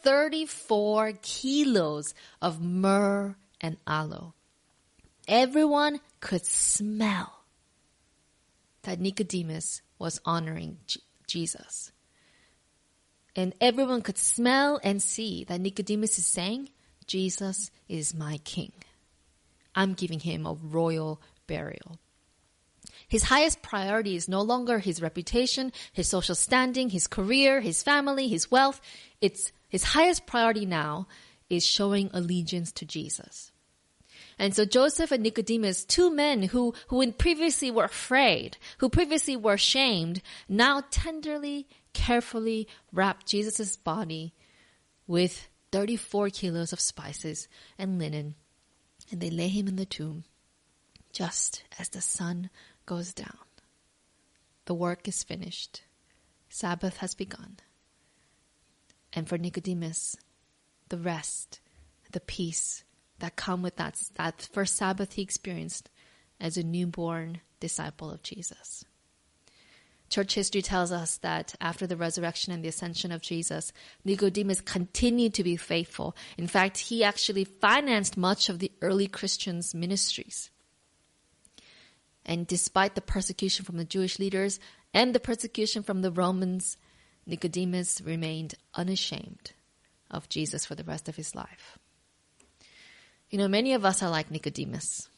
34 0.04 1.14
kilos 1.22 2.14
of 2.42 2.62
myrrh 2.62 3.38
and 3.64 3.78
aloe. 3.88 4.36
Everyone 5.28 6.02
could 6.20 6.46
smell 6.46 7.46
that 8.84 9.00
Nicodemus 9.00 9.82
was 9.98 10.20
honoring 10.26 10.78
Jesus. 11.26 11.92
And 13.36 13.56
everyone 13.60 14.02
could 14.02 14.18
smell 14.18 14.80
and 14.84 15.02
see 15.02 15.46
that 15.46 15.62
Nicodemus 15.62 16.20
is 16.20 16.28
saying, 16.28 16.70
Jesus 17.08 17.72
is 17.88 18.14
my 18.14 18.38
king. 18.44 18.74
I'm 19.74 19.94
giving 19.94 20.20
him 20.20 20.46
a 20.46 20.54
royal 20.54 21.22
burial. 21.48 21.98
His 23.08 23.24
highest 23.24 23.62
priority 23.62 24.16
is 24.16 24.28
no 24.28 24.42
longer 24.42 24.80
his 24.80 25.02
reputation, 25.02 25.72
his 25.92 26.10
social 26.10 26.36
standing, 26.36 26.90
his 26.90 27.08
career, 27.08 27.62
his 27.62 27.82
family, 27.82 28.28
his 28.28 28.52
wealth. 28.52 28.82
It's 29.22 29.52
his 29.70 29.84
highest 29.84 30.26
priority 30.26 30.66
now 30.66 31.08
is 31.50 31.66
showing 31.66 32.10
allegiance 32.14 32.72
to 32.74 32.86
Jesus. 32.86 33.53
And 34.40 34.56
so 34.56 34.66
Joseph 34.66 35.12
and 35.12 35.24
Nicodemus, 35.24 35.86
two 35.86 36.10
men 36.14 36.44
who, 36.44 36.74
who 36.88 37.12
previously 37.12 37.72
were 37.72 37.86
afraid, 37.86 38.58
who 38.80 38.90
previously 38.90 39.36
were 39.36 39.58
shamed, 39.58 40.22
now 40.50 40.84
tenderly, 40.90 41.68
carefully 41.94 42.68
wrap 42.92 43.26
Jesus' 43.26 43.78
body 43.78 44.34
with 45.08 45.50
34 45.72 46.30
kilos 46.30 46.74
of 46.74 46.80
spices 46.80 47.48
and 47.78 48.00
linen, 48.00 48.36
and 49.12 49.22
they 49.22 49.30
lay 49.30 49.48
him 49.48 49.68
in 49.68 49.76
the 49.76 49.86
tomb 49.86 50.24
just 51.12 51.64
as 51.80 51.90
the 51.90 52.02
sun 52.02 52.50
goes 52.86 53.14
down. 53.14 53.38
The 54.66 54.74
work 54.74 55.08
is 55.08 55.24
finished. 55.24 55.84
Sabbath 56.50 56.98
has 56.98 57.14
begun. 57.14 57.58
And 59.14 59.30
for 59.30 59.38
Nicodemus, 59.38 60.16
the 60.90 60.98
rest, 60.98 61.62
the 62.12 62.20
peace 62.20 62.84
that 63.24 63.38
come 63.38 63.62
with 63.62 63.78
that, 63.78 63.98
that 64.16 64.50
first 64.52 64.76
Sabbath 64.76 65.14
he 65.14 65.22
experienced 65.22 65.90
as 66.42 66.58
a 66.58 66.64
newborn 66.64 67.40
disciple 67.62 68.12
of 68.12 68.22
Jesus. 68.22 68.84
Church 70.10 70.36
history 70.36 70.62
tells 70.62 70.92
us 70.92 71.20
that 71.20 71.56
after 71.62 71.88
the 71.88 71.96
resurrection 71.96 72.52
and 72.52 72.62
the 72.62 72.68
ascension 72.68 73.14
of 73.14 73.22
Jesus, 73.22 73.72
Nicodemus 74.04 74.60
continued 74.60 75.34
to 75.36 75.44
be 75.44 75.56
faithful. 75.56 76.18
In 76.38 76.48
fact, 76.48 76.78
he 76.78 77.02
actually 77.02 77.46
financed 77.46 78.18
much 78.18 78.50
of 78.50 78.60
the 78.60 78.74
early 78.82 79.08
Christians' 79.08 79.74
ministries. 79.74 80.50
And 82.26 82.46
despite 82.46 82.94
the 82.94 83.00
persecution 83.02 83.64
from 83.64 83.78
the 83.78 83.86
Jewish 83.86 84.20
leaders 84.20 84.60
and 84.94 85.16
the 85.16 85.22
persecution 85.22 85.82
from 85.82 86.02
the 86.02 86.12
Romans, 86.12 86.76
Nicodemus 87.26 88.02
remained 88.02 88.56
unashamed 88.76 89.54
of 90.12 90.28
Jesus 90.28 90.66
for 90.66 90.76
the 90.76 90.84
rest 90.84 91.08
of 91.08 91.16
his 91.16 91.34
life. 91.34 91.80
You 93.34 93.40
know, 93.40 93.48
many 93.48 93.74
of 93.74 93.84
us 93.84 94.04
are 94.04 94.12
like 94.12 94.30
Nicodemus. 94.30 95.10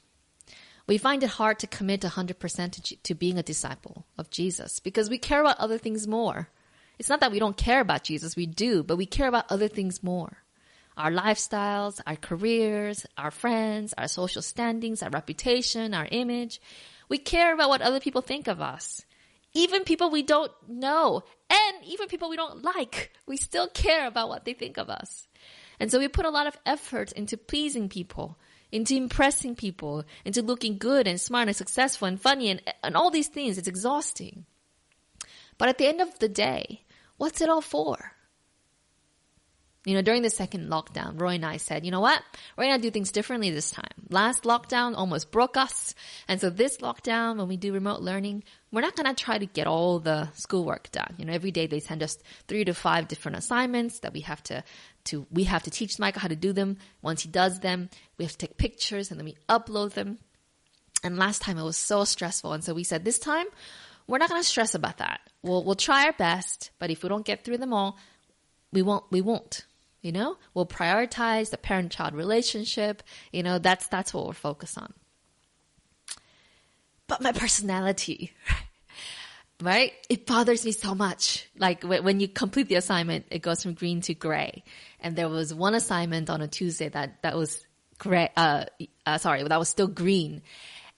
We 0.88 0.98
find 0.98 1.22
it 1.22 1.32
hard 1.32 1.60
to 1.60 1.68
commit 1.68 2.00
100% 2.00 2.72
to, 2.72 2.96
to 2.96 3.14
being 3.14 3.38
a 3.38 3.44
disciple 3.44 4.06
of 4.18 4.30
Jesus 4.30 4.80
because 4.80 5.10
we 5.10 5.18
care 5.18 5.42
about 5.42 5.60
other 5.60 5.78
things 5.78 6.08
more. 6.08 6.48
It's 6.98 7.10
not 7.10 7.20
that 7.20 7.34
we 7.34 7.40
don't 7.40 7.58
care 7.58 7.82
about 7.82 8.06
Jesus, 8.06 8.38
we 8.38 8.46
do, 8.46 8.84
but 8.84 8.96
we 8.96 9.06
care 9.06 9.28
about 9.28 9.52
other 9.52 9.68
things 9.68 10.02
more. 10.02 10.38
Our 10.96 11.12
lifestyles, 11.12 12.00
our 12.08 12.16
careers, 12.16 13.06
our 13.18 13.32
friends, 13.32 13.94
our 13.98 14.08
social 14.08 14.42
standings, 14.42 15.04
our 15.04 15.10
reputation, 15.10 15.94
our 15.94 16.08
image. 16.10 16.62
We 17.10 17.18
care 17.18 17.54
about 17.54 17.68
what 17.68 17.82
other 17.82 18.00
people 18.00 18.22
think 18.22 18.48
of 18.48 18.62
us. 18.62 19.04
Even 19.54 19.84
people 19.84 20.10
we 20.10 20.24
don't 20.24 20.54
know 20.70 21.24
and 21.50 21.84
even 21.84 22.08
people 22.08 22.30
we 22.30 22.38
don't 22.38 22.64
like, 22.64 23.12
we 23.26 23.36
still 23.36 23.68
care 23.68 24.08
about 24.08 24.30
what 24.30 24.46
they 24.46 24.54
think 24.54 24.78
of 24.78 24.90
us. 24.90 25.28
And 25.86 25.92
so 25.92 26.00
we 26.00 26.08
put 26.08 26.26
a 26.26 26.32
lot 26.32 26.48
of 26.48 26.58
effort 26.66 27.12
into 27.12 27.38
pleasing 27.38 27.90
people, 27.90 28.40
into 28.72 28.96
impressing 28.96 29.54
people, 29.54 30.04
into 30.26 30.42
looking 30.42 30.80
good 30.80 31.06
and 31.06 31.22
smart 31.22 31.48
and 31.48 31.56
successful 31.56 32.08
and 32.08 32.20
funny 32.20 32.50
and, 32.50 32.60
and 32.84 32.98
all 32.98 33.12
these 33.12 33.28
things. 33.28 33.60
It's 33.60 33.68
exhausting. 33.68 34.48
But 35.60 35.70
at 35.70 35.78
the 35.78 35.86
end 35.86 36.02
of 36.02 36.18
the 36.18 36.28
day, 36.28 36.82
what's 37.18 37.40
it 37.40 37.50
all 37.50 37.62
for? 37.62 38.14
You 39.86 39.94
know, 39.94 40.02
during 40.02 40.24
the 40.24 40.32
second 40.32 40.72
lockdown, 40.72 41.22
Roy 41.22 41.36
and 41.36 41.46
I 41.46 41.58
said, 41.58 41.86
you 41.86 41.92
know 41.92 42.02
what? 42.02 42.20
We're 42.58 42.64
going 42.66 42.82
to 42.82 42.88
do 42.88 42.90
things 42.90 43.12
differently 43.12 43.52
this 43.52 43.70
time. 43.70 43.86
Last 44.10 44.44
lockdown 44.44 44.96
almost 44.98 45.32
broke 45.32 45.56
us. 45.56 45.94
And 46.28 46.42
so 46.42 46.50
this 46.50 46.78
lockdown, 46.78 47.38
when 47.38 47.48
we 47.48 47.58
do 47.58 47.72
remote 47.72 48.02
learning, 48.02 48.44
we're 48.72 48.82
not 48.82 48.96
going 48.96 49.14
to 49.14 49.24
try 49.24 49.38
to 49.38 49.46
get 49.46 49.68
all 49.68 50.00
the 50.00 50.30
schoolwork 50.34 50.90
done. 50.92 51.14
You 51.20 51.26
know, 51.26 51.34
every 51.34 51.52
day 51.52 51.68
they 51.68 51.80
send 51.80 52.02
us 52.02 52.18
three 52.48 52.66
to 52.66 52.74
five 52.74 53.08
different 53.08 53.38
assignments 53.38 54.00
that 54.00 54.14
we 54.14 54.22
have 54.22 54.42
to, 54.46 54.64
to, 55.06 55.26
we 55.32 55.46
have 55.46 55.64
to 55.64 55.72
teach 55.72 56.00
Michael 56.00 56.22
how 56.22 56.28
to 56.28 56.36
do 56.36 56.54
them. 56.54 56.78
Once 57.02 57.24
he 57.24 57.30
does 57.30 57.60
them, 57.60 57.90
we 58.18 58.26
have 58.26 58.32
to 58.34 58.38
take 58.38 58.58
pictures 58.58 59.12
and 59.12 59.20
then 59.20 59.26
we 59.26 59.36
upload 59.48 59.94
them. 59.94 60.20
And 61.04 61.18
last 61.18 61.42
time 61.42 61.58
it 61.58 61.64
was 61.64 61.78
so 61.78 62.04
stressful. 62.04 62.54
And 62.54 62.64
so 62.64 62.74
we 62.74 62.84
said, 62.84 63.06
this 63.06 63.20
time, 63.20 63.46
we're 64.08 64.18
not 64.18 64.30
going 64.30 64.42
to 64.42 64.48
stress 64.48 64.76
about 64.76 64.98
that. 64.98 65.22
We'll, 65.42 65.64
we'll 65.64 65.76
try 65.76 66.06
our 66.06 66.14
best, 66.14 66.72
but 66.80 66.90
if 66.90 67.04
we 67.04 67.10
don't 67.10 67.26
get 67.26 67.44
through 67.44 67.58
them 67.58 67.74
all, 67.74 67.98
we 68.72 68.82
won't, 68.82 69.06
we 69.12 69.22
won't. 69.22 69.66
You 70.02 70.12
know, 70.12 70.38
we'll 70.54 70.68
prioritize 70.68 71.50
the 71.50 71.58
parent-child 71.58 72.14
relationship. 72.14 73.02
You 73.32 73.42
know, 73.42 73.58
that's 73.58 73.88
that's 73.88 74.14
what 74.14 74.28
we're 74.28 74.34
focused 74.34 74.78
on. 74.78 74.94
But 77.08 77.22
my 77.22 77.32
personality, 77.32 78.32
right? 79.62 79.94
It 80.10 80.26
bothers 80.26 80.66
me 80.66 80.72
so 80.72 80.96
much. 80.96 81.48
Like 81.58 81.84
when 81.84 82.20
you 82.20 82.28
complete 82.28 82.68
the 82.68 82.76
assignment, 82.76 83.26
it 83.32 83.40
goes 83.40 83.64
from 83.64 83.74
green 83.74 84.02
to 84.02 84.14
gray. 84.14 84.64
And 85.00 85.16
there 85.16 85.30
was 85.30 85.54
one 85.54 85.76
assignment 85.76 86.30
on 86.30 86.42
a 86.42 86.48
Tuesday 86.48 86.90
that 86.90 87.22
that 87.24 87.36
was 87.36 87.66
gray. 87.98 88.30
Uh, 88.36 88.66
uh 89.06 89.18
sorry, 89.18 89.44
that 89.44 89.60
was 89.60 89.70
still 89.70 89.88
green. 89.88 90.42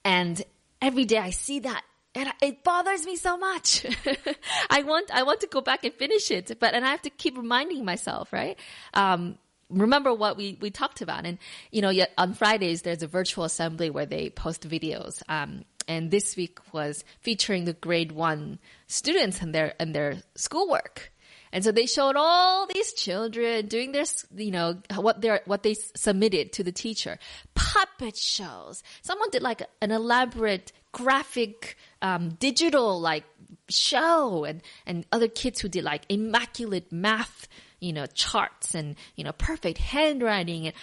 And 0.04 0.42
every 0.82 1.06
day 1.06 1.18
I 1.18 1.32
see 1.32 1.60
that 1.60 1.84
and 2.18 2.34
it 2.42 2.64
bothers 2.64 3.06
me 3.06 3.16
so 3.16 3.38
much. 3.38 3.86
I 4.72 4.82
want, 4.82 5.12
I 5.14 5.22
want 5.22 5.42
to 5.42 5.48
go 5.48 5.62
back 5.62 5.84
and 5.84 5.94
finish 5.94 6.32
it, 6.32 6.58
but, 6.60 6.74
and 6.74 6.84
I 6.84 6.90
have 6.90 7.04
to 7.04 7.12
keep 7.12 7.38
reminding 7.38 7.86
myself, 7.86 8.34
right? 8.34 8.58
Um, 8.96 9.38
remember 9.70 10.12
what 10.12 10.36
we, 10.36 10.58
we 10.60 10.72
talked 10.72 11.02
about. 11.02 11.28
And, 11.28 11.38
you 11.72 11.84
know, 11.84 11.92
yet 11.92 12.12
on 12.18 12.34
Fridays, 12.34 12.82
there's 12.82 13.04
a 13.04 13.08
virtual 13.08 13.44
assembly 13.44 13.92
where 13.92 14.08
they 14.08 14.32
post 14.32 14.68
videos. 14.68 15.22
Um, 15.30 15.64
and 15.88 16.12
this 16.12 16.36
week 16.36 16.60
was 16.74 17.04
featuring 17.22 17.66
the 17.66 17.74
grade 17.74 18.12
one 18.12 18.60
students 18.88 19.42
and 19.42 19.54
their, 19.54 19.74
and 19.80 19.94
their 19.94 20.18
schoolwork. 20.36 21.12
And 21.52 21.64
so 21.64 21.72
they 21.72 21.86
showed 21.86 22.16
all 22.18 22.68
these 22.68 22.94
children 22.94 23.68
doing 23.68 23.92
their, 23.92 24.04
you 24.36 24.52
know, 24.52 24.78
what 24.96 25.22
they 25.22 25.40
what 25.46 25.64
they 25.64 25.76
submitted 25.96 26.52
to 26.54 26.64
the 26.64 26.74
teacher. 26.74 27.18
Puppet 27.56 28.18
shows. 28.18 28.84
Someone 29.02 29.30
did 29.30 29.42
like 29.42 29.62
an 29.82 29.92
elaborate 29.92 30.74
graphic, 30.92 31.78
um, 32.02 32.30
digital 32.32 33.00
like 33.00 33.24
show 33.70 34.44
and, 34.44 34.62
and 34.86 35.06
other 35.12 35.28
kids 35.28 35.62
who 35.62 35.70
did 35.70 35.84
like 35.84 36.04
immaculate 36.10 36.92
math, 36.92 37.48
you 37.80 37.94
know, 37.94 38.06
charts 38.08 38.76
and, 38.76 38.96
you 39.16 39.24
know, 39.24 39.32
perfect 39.32 39.78
handwriting. 39.78 40.68
And 40.68 40.76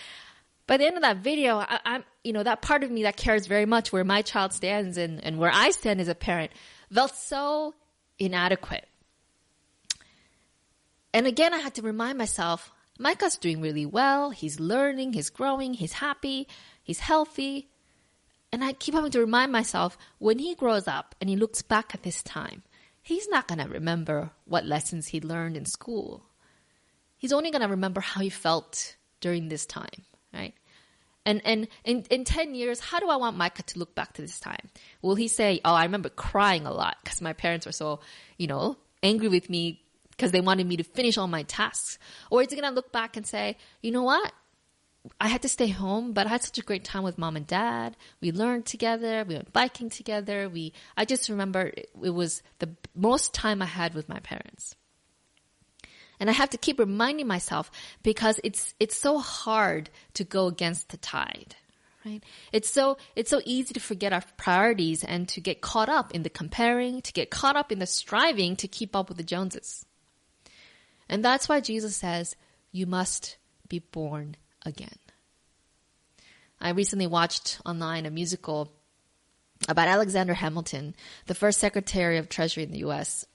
by 0.67 0.77
the 0.77 0.87
end 0.87 0.97
of 0.97 1.03
that 1.03 1.19
video, 1.19 1.57
I, 1.59 1.81
am 1.85 2.05
you 2.23 2.33
know, 2.33 2.43
that 2.43 2.63
part 2.63 2.85
of 2.85 2.91
me 2.91 3.03
that 3.03 3.17
cares 3.17 3.47
very 3.47 3.67
much 3.67 3.93
where 3.93 4.05
my 4.05 4.23
child 4.23 4.53
stands 4.53 4.97
and, 4.97 5.23
and 5.23 5.39
where 5.39 5.51
I 5.53 5.71
stand 5.71 6.01
as 6.01 6.09
a 6.09 6.15
parent 6.15 6.53
felt 6.93 7.15
so 7.15 7.75
inadequate. 8.19 8.87
And 11.13 11.27
again, 11.27 11.55
I 11.55 11.59
had 11.59 11.75
to 11.75 11.83
remind 11.83 12.19
myself, 12.19 12.73
Micah's 12.99 13.37
doing 13.37 13.61
really 13.61 13.87
well. 13.87 14.31
He's 14.31 14.59
learning, 14.59 15.13
he's 15.13 15.31
growing, 15.31 15.75
he's 15.75 15.95
happy, 15.95 16.49
he's 16.83 17.01
healthy. 17.01 17.69
And 18.53 18.65
I 18.65 18.73
keep 18.73 18.95
having 18.95 19.11
to 19.13 19.21
remind 19.21 19.53
myself 19.53 19.99
when 20.19 20.39
he 20.39 20.55
grows 20.55 20.87
up 20.87 21.15
and 21.21 21.29
he 21.29 21.37
looks 21.37 21.63
back 21.63 21.95
at 21.95 22.05
this 22.05 22.23
time, 22.23 22.63
he's 23.03 23.29
not 23.29 23.49
going 23.49 23.59
to 23.59 23.69
remember 23.69 24.31
what 24.45 24.65
lessons 24.65 25.09
he 25.09 25.21
learned 25.21 25.57
in 25.57 25.67
school. 25.67 26.25
He's 27.17 27.33
only 27.33 27.51
going 27.51 27.63
to 27.63 27.69
remember 27.69 28.01
how 28.01 28.21
he 28.21 28.31
felt 28.31 28.97
during 29.21 29.49
this 29.49 29.67
time, 29.67 30.05
right? 30.35 30.55
And 31.27 31.41
and 31.45 31.69
in, 31.85 32.05
in 32.11 32.25
10 32.25 32.55
years, 32.55 32.81
how 32.81 33.01
do 33.01 33.09
I 33.09 33.17
want 33.17 33.37
Micah 33.37 33.63
to 33.63 33.79
look 33.79 33.95
back 33.95 34.13
to 34.15 34.23
this 34.23 34.39
time? 34.39 34.69
Will 35.01 35.15
he 35.15 35.29
say, 35.29 35.61
Oh, 35.65 35.75
I 35.75 35.85
remember 35.85 36.11
crying 36.11 36.67
a 36.67 36.73
lot 36.73 36.97
because 37.03 37.23
my 37.23 37.33
parents 37.33 37.67
were 37.67 37.73
so, 37.73 38.01
you 38.37 38.47
know, 38.47 38.77
angry 39.03 39.29
with 39.29 39.49
me 39.49 39.81
because 40.11 40.33
they 40.33 40.41
wanted 40.41 40.67
me 40.67 40.77
to 40.77 40.85
finish 40.85 41.17
all 41.17 41.27
my 41.27 41.43
tasks? 41.45 41.99
Or 42.31 42.43
is 42.43 42.51
he 42.51 42.57
going 42.61 42.69
to 42.69 42.75
look 42.75 42.93
back 42.93 43.17
and 43.17 43.27
say, 43.27 43.57
You 43.81 43.91
know 43.91 44.03
what? 44.03 44.33
I 45.21 45.29
had 45.29 45.43
to 45.43 45.49
stay 45.49 45.69
home, 45.69 46.13
but 46.13 46.27
I 46.27 46.31
had 46.31 46.43
such 46.43 46.59
a 46.59 46.63
great 46.63 46.85
time 46.85 47.03
with 47.03 47.19
mom 47.19 47.37
and 47.37 47.47
dad. 47.47 47.95
We 48.23 48.33
learned 48.33 48.65
together. 48.65 49.25
We 49.29 49.35
went 49.35 49.53
biking 49.53 49.91
together. 49.91 50.49
We, 50.49 50.73
I 50.97 51.05
just 51.05 51.29
remember 51.29 51.73
it, 51.77 51.91
it 52.03 52.11
was 52.11 52.43
the 52.59 52.71
most 52.95 53.35
time 53.35 53.61
I 53.61 53.67
had 53.67 53.95
with 53.95 54.09
my 54.09 54.21
parents. 54.21 54.77
And 56.25 56.31
I 56.31 56.33
have 56.33 56.49
to 56.51 56.57
keep 56.57 56.79
reminding 56.79 57.27
myself 57.27 57.71
because 58.03 58.41
it's, 58.43 58.73
it's 58.81 58.97
so 58.97 59.19
hard 59.19 59.91
to 60.15 60.25
go 60.25 60.47
against 60.47 60.89
the 60.89 60.97
tide. 60.97 61.55
Right? 62.03 62.25
It's 62.51 62.71
so, 62.71 62.97
it's 63.15 63.29
so 63.29 63.43
easy 63.45 63.75
to 63.75 63.81
forget 63.81 64.15
our 64.15 64.23
priorities 64.39 65.05
and 65.05 65.29
to 65.29 65.43
get 65.43 65.61
caught 65.61 65.91
up 65.91 66.15
in 66.15 66.23
the 66.23 66.31
comparing, 66.31 67.03
to 67.03 67.13
get 67.13 67.29
caught 67.29 67.57
up 67.57 67.71
in 67.71 67.79
the 67.79 67.85
striving 67.85 68.57
to 68.57 68.67
keep 68.67 68.97
up 68.97 69.11
with 69.11 69.19
the 69.19 69.23
Joneses. 69.23 69.85
And 71.11 71.23
that's 71.23 71.47
why 71.47 71.61
Jesus 71.61 71.95
says, 71.95 72.37
you 72.73 72.87
must 72.87 73.37
be 73.69 73.81
born 73.81 74.37
again. 74.65 74.97
I 76.59 76.71
recently 76.71 77.07
watched 77.07 77.61
online 77.67 78.07
a 78.07 78.11
musical 78.11 78.73
about 79.69 79.89
Alexander 79.89 80.33
Hamilton, 80.33 80.95
the 81.27 81.35
first 81.35 81.61
Secretary 81.61 82.17
of 82.17 82.31
Treasury 82.31 82.63
in 82.63 82.71
the 82.71 82.79
US. 82.79 83.27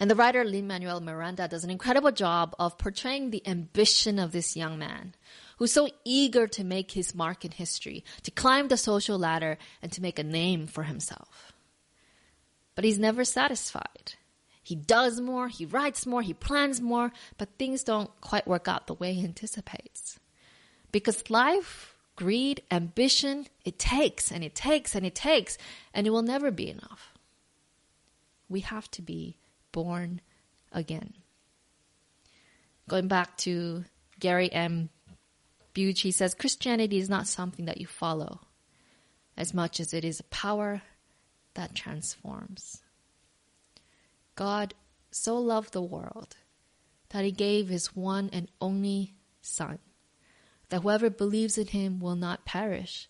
And 0.00 0.10
the 0.10 0.16
writer 0.16 0.44
Lin-Manuel 0.44 1.00
Miranda 1.00 1.48
does 1.48 1.64
an 1.64 1.70
incredible 1.70 2.12
job 2.12 2.54
of 2.58 2.78
portraying 2.78 3.30
the 3.30 3.46
ambition 3.46 4.18
of 4.18 4.32
this 4.32 4.56
young 4.56 4.78
man 4.78 5.14
who's 5.58 5.72
so 5.72 5.88
eager 6.04 6.46
to 6.48 6.64
make 6.64 6.92
his 6.92 7.14
mark 7.14 7.44
in 7.44 7.52
history, 7.52 8.04
to 8.22 8.30
climb 8.30 8.68
the 8.68 8.76
social 8.76 9.18
ladder 9.18 9.56
and 9.82 9.92
to 9.92 10.02
make 10.02 10.18
a 10.18 10.24
name 10.24 10.66
for 10.66 10.82
himself. 10.82 11.52
But 12.74 12.84
he's 12.84 12.98
never 12.98 13.24
satisfied. 13.24 14.14
He 14.62 14.74
does 14.74 15.20
more, 15.20 15.48
he 15.48 15.66
writes 15.66 16.06
more, 16.06 16.22
he 16.22 16.34
plans 16.34 16.80
more, 16.80 17.12
but 17.36 17.50
things 17.58 17.84
don't 17.84 18.10
quite 18.20 18.48
work 18.48 18.66
out 18.66 18.86
the 18.86 18.94
way 18.94 19.12
he 19.12 19.24
anticipates. 19.24 20.18
Because 20.90 21.28
life, 21.30 21.94
greed, 22.16 22.62
ambition, 22.70 23.46
it 23.64 23.78
takes 23.78 24.32
and 24.32 24.42
it 24.42 24.54
takes 24.54 24.94
and 24.94 25.04
it 25.04 25.14
takes, 25.14 25.58
and 25.92 26.06
it 26.06 26.10
will 26.10 26.22
never 26.22 26.50
be 26.50 26.70
enough. 26.70 27.12
We 28.48 28.60
have 28.60 28.90
to 28.92 29.02
be 29.02 29.36
born 29.74 30.20
again. 30.70 31.14
Going 32.88 33.08
back 33.08 33.36
to 33.38 33.84
Gary 34.20 34.50
M. 34.52 34.88
Burge 35.74 36.12
says 36.12 36.32
Christianity 36.32 36.98
is 36.98 37.10
not 37.10 37.26
something 37.26 37.64
that 37.64 37.78
you 37.78 37.86
follow 37.88 38.40
as 39.36 39.52
much 39.52 39.80
as 39.80 39.92
it 39.92 40.04
is 40.04 40.20
a 40.20 40.24
power 40.24 40.82
that 41.54 41.74
transforms. 41.74 42.82
God 44.36 44.74
so 45.10 45.36
loved 45.36 45.72
the 45.72 45.82
world 45.82 46.36
that 47.08 47.24
he 47.24 47.32
gave 47.32 47.68
his 47.68 47.96
one 47.96 48.30
and 48.32 48.48
only 48.60 49.14
Son, 49.42 49.78
that 50.68 50.82
whoever 50.82 51.10
believes 51.10 51.58
in 51.58 51.66
him 51.66 51.98
will 51.98 52.16
not 52.16 52.46
perish, 52.46 53.08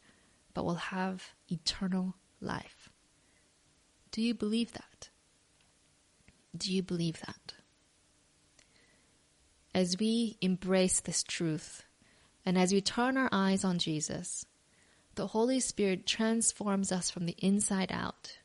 but 0.55 0.65
will 0.65 0.75
have 0.77 1.35
eternal 1.49 2.15
life. 2.41 2.89
Do 4.11 4.23
you 4.23 4.33
believe 4.35 4.73
that? 4.73 5.11
Do 6.57 6.73
you 6.73 6.83
believe 6.83 7.21
that? 7.21 7.55
As 9.75 9.99
we 9.99 10.37
embrace 10.41 11.01
this 11.01 11.23
truth, 11.23 11.85
and 12.47 12.57
as 12.57 12.73
we 12.73 12.81
turn 12.81 13.17
our 13.17 13.29
eyes 13.33 13.65
on 13.65 13.79
Jesus, 13.79 14.47
the 15.17 15.29
Holy 15.29 15.61
Spirit 15.61 16.07
transforms 16.07 16.93
us 16.93 17.11
from 17.11 17.27
the 17.27 17.37
inside 17.39 17.91
out 17.93 18.39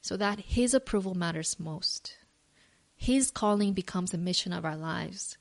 so 0.00 0.16
that 0.16 0.40
His 0.40 0.74
approval 0.74 1.14
matters 1.14 1.60
most. 1.60 2.16
His 2.96 3.30
calling 3.30 3.72
becomes 3.72 4.12
a 4.12 4.18
mission 4.18 4.52
of 4.52 4.64
our 4.64 4.76
lives. 4.76 5.38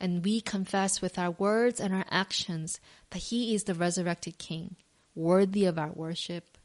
And 0.00 0.24
we 0.24 0.40
confess 0.40 1.00
with 1.00 1.18
our 1.18 1.32
words 1.32 1.80
and 1.80 1.92
our 1.92 2.04
actions 2.08 2.80
that 3.10 3.22
He 3.22 3.54
is 3.54 3.64
the 3.64 3.74
resurrected 3.74 4.38
King, 4.38 4.76
worthy 5.14 5.64
of 5.64 5.78
our 5.78 5.90
worship, 5.90 6.56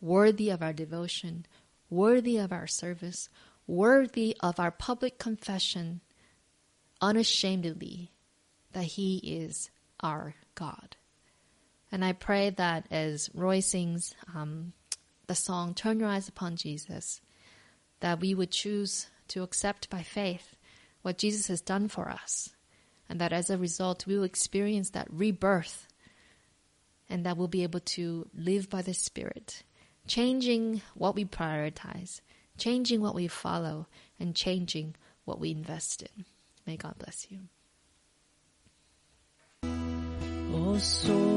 worthy 0.00 0.50
of 0.50 0.62
our 0.62 0.72
devotion, 0.72 1.46
worthy 1.88 2.36
of 2.36 2.52
our 2.52 2.66
service, 2.66 3.28
worthy 3.70 4.36
of 4.40 4.58
our 4.58 4.72
public 4.72 5.18
confession, 5.18 6.00
unashamedly, 7.00 8.10
that 8.72 8.84
He 8.84 9.18
is 9.18 9.70
our 10.00 10.34
God. 10.54 10.96
And 11.92 12.04
I 12.04 12.12
pray 12.12 12.50
that 12.50 12.86
as 12.90 13.30
Roy 13.32 13.60
sings 13.60 14.14
um, 14.34 14.72
the 15.26 15.34
song 15.34 15.74
Turn 15.74 16.00
Your 16.00 16.08
Eyes 16.08 16.28
Upon 16.28 16.56
Jesus, 16.56 17.20
that 18.00 18.20
we 18.20 18.34
would 18.34 18.50
choose 18.50 19.06
to 19.28 19.42
accept 19.42 19.88
by 19.88 20.02
faith 20.02 20.56
what 21.02 21.18
Jesus 21.18 21.46
has 21.46 21.60
done 21.60 21.88
for 21.88 22.10
us, 22.10 22.50
and 23.08 23.20
that 23.20 23.32
as 23.32 23.50
a 23.50 23.58
result 23.58 24.06
we 24.06 24.16
will 24.16 24.24
experience 24.24 24.90
that 24.90 25.08
rebirth, 25.10 25.86
and 27.08 27.24
that 27.24 27.36
we'll 27.36 27.48
be 27.48 27.62
able 27.62 27.80
to 27.80 28.28
live 28.34 28.68
by 28.68 28.82
the 28.82 28.94
Spirit, 28.94 29.62
changing 30.06 30.82
what 30.94 31.14
we 31.14 31.24
prioritize, 31.24 32.20
changing 32.60 33.00
what 33.00 33.14
we 33.14 33.26
follow, 33.26 33.86
and 34.20 34.36
changing 34.36 34.94
what 35.24 35.40
we 35.40 35.50
invest 35.50 36.02
in. 36.02 36.24
May 36.66 36.76
God 36.76 36.94
bless 36.98 37.26
you. 37.30 37.40
Oh 40.52 40.76
soul, 40.78 41.29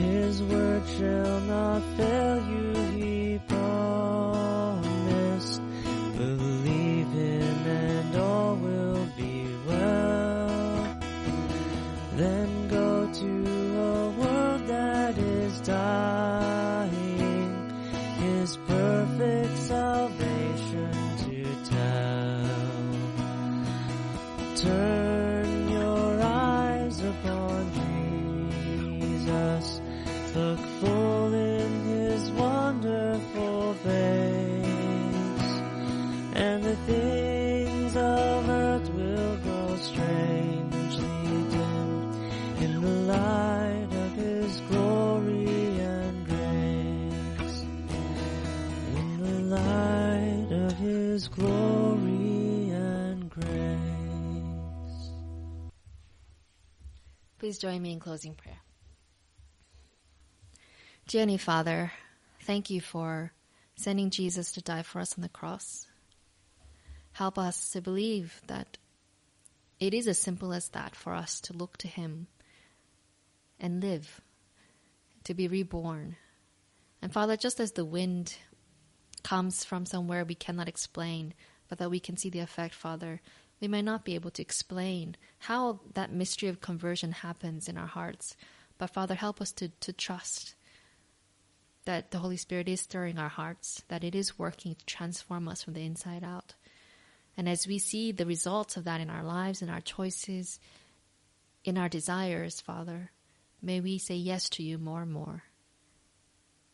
His 0.00 0.42
word 0.44 0.82
shall 0.96 1.40
not 1.42 1.82
fail 1.98 2.36
you, 2.48 2.74
he 2.96 3.40
promised. 3.46 4.29
Please 57.50 57.58
join 57.58 57.82
me 57.82 57.92
in 57.92 57.98
closing 57.98 58.34
prayer. 58.34 58.60
Dear 61.08 61.22
Heavenly 61.22 61.36
Father, 61.36 61.92
thank 62.42 62.70
you 62.70 62.80
for 62.80 63.32
sending 63.74 64.10
Jesus 64.10 64.52
to 64.52 64.62
die 64.62 64.84
for 64.84 65.00
us 65.00 65.18
on 65.18 65.22
the 65.22 65.28
cross. 65.28 65.88
Help 67.10 67.38
us 67.38 67.72
to 67.72 67.80
believe 67.80 68.40
that 68.46 68.78
it 69.80 69.92
is 69.92 70.06
as 70.06 70.16
simple 70.16 70.52
as 70.52 70.68
that 70.68 70.94
for 70.94 71.12
us 71.12 71.40
to 71.40 71.52
look 71.52 71.76
to 71.78 71.88
Him 71.88 72.28
and 73.58 73.82
live, 73.82 74.20
to 75.24 75.34
be 75.34 75.48
reborn. 75.48 76.14
And 77.02 77.12
Father, 77.12 77.36
just 77.36 77.58
as 77.58 77.72
the 77.72 77.84
wind 77.84 78.36
comes 79.24 79.64
from 79.64 79.86
somewhere 79.86 80.24
we 80.24 80.36
cannot 80.36 80.68
explain, 80.68 81.34
but 81.68 81.78
that 81.78 81.90
we 81.90 81.98
can 81.98 82.16
see 82.16 82.30
the 82.30 82.38
effect, 82.38 82.76
Father, 82.76 83.20
we 83.60 83.68
may 83.68 83.82
not 83.82 84.04
be 84.04 84.14
able 84.14 84.30
to 84.30 84.42
explain 84.42 85.16
how 85.38 85.80
that 85.94 86.12
mystery 86.12 86.48
of 86.48 86.60
conversion 86.60 87.12
happens 87.12 87.68
in 87.68 87.76
our 87.76 87.86
hearts. 87.86 88.36
But 88.78 88.90
Father, 88.90 89.14
help 89.14 89.40
us 89.40 89.52
to, 89.52 89.68
to 89.68 89.92
trust 89.92 90.54
that 91.84 92.10
the 92.10 92.18
Holy 92.18 92.36
Spirit 92.36 92.68
is 92.68 92.80
stirring 92.80 93.18
our 93.18 93.28
hearts, 93.28 93.82
that 93.88 94.04
it 94.04 94.14
is 94.14 94.38
working 94.38 94.74
to 94.74 94.86
transform 94.86 95.48
us 95.48 95.62
from 95.62 95.74
the 95.74 95.84
inside 95.84 96.24
out. 96.24 96.54
And 97.36 97.48
as 97.48 97.66
we 97.66 97.78
see 97.78 98.12
the 98.12 98.26
results 98.26 98.76
of 98.76 98.84
that 98.84 99.00
in 99.00 99.10
our 99.10 99.22
lives, 99.22 99.62
in 99.62 99.70
our 99.70 99.80
choices, 99.80 100.58
in 101.64 101.78
our 101.78 101.88
desires, 101.88 102.60
Father, 102.60 103.10
may 103.62 103.80
we 103.80 103.98
say 103.98 104.14
yes 104.14 104.48
to 104.50 104.62
you 104.62 104.78
more 104.78 105.02
and 105.02 105.12
more. 105.12 105.42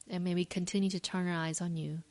And 0.08 0.22
may 0.22 0.34
we 0.34 0.44
continue 0.44 0.90
to 0.90 1.00
turn 1.00 1.28
our 1.28 1.34
eyes 1.34 1.60
on 1.60 1.76
you 1.76 2.02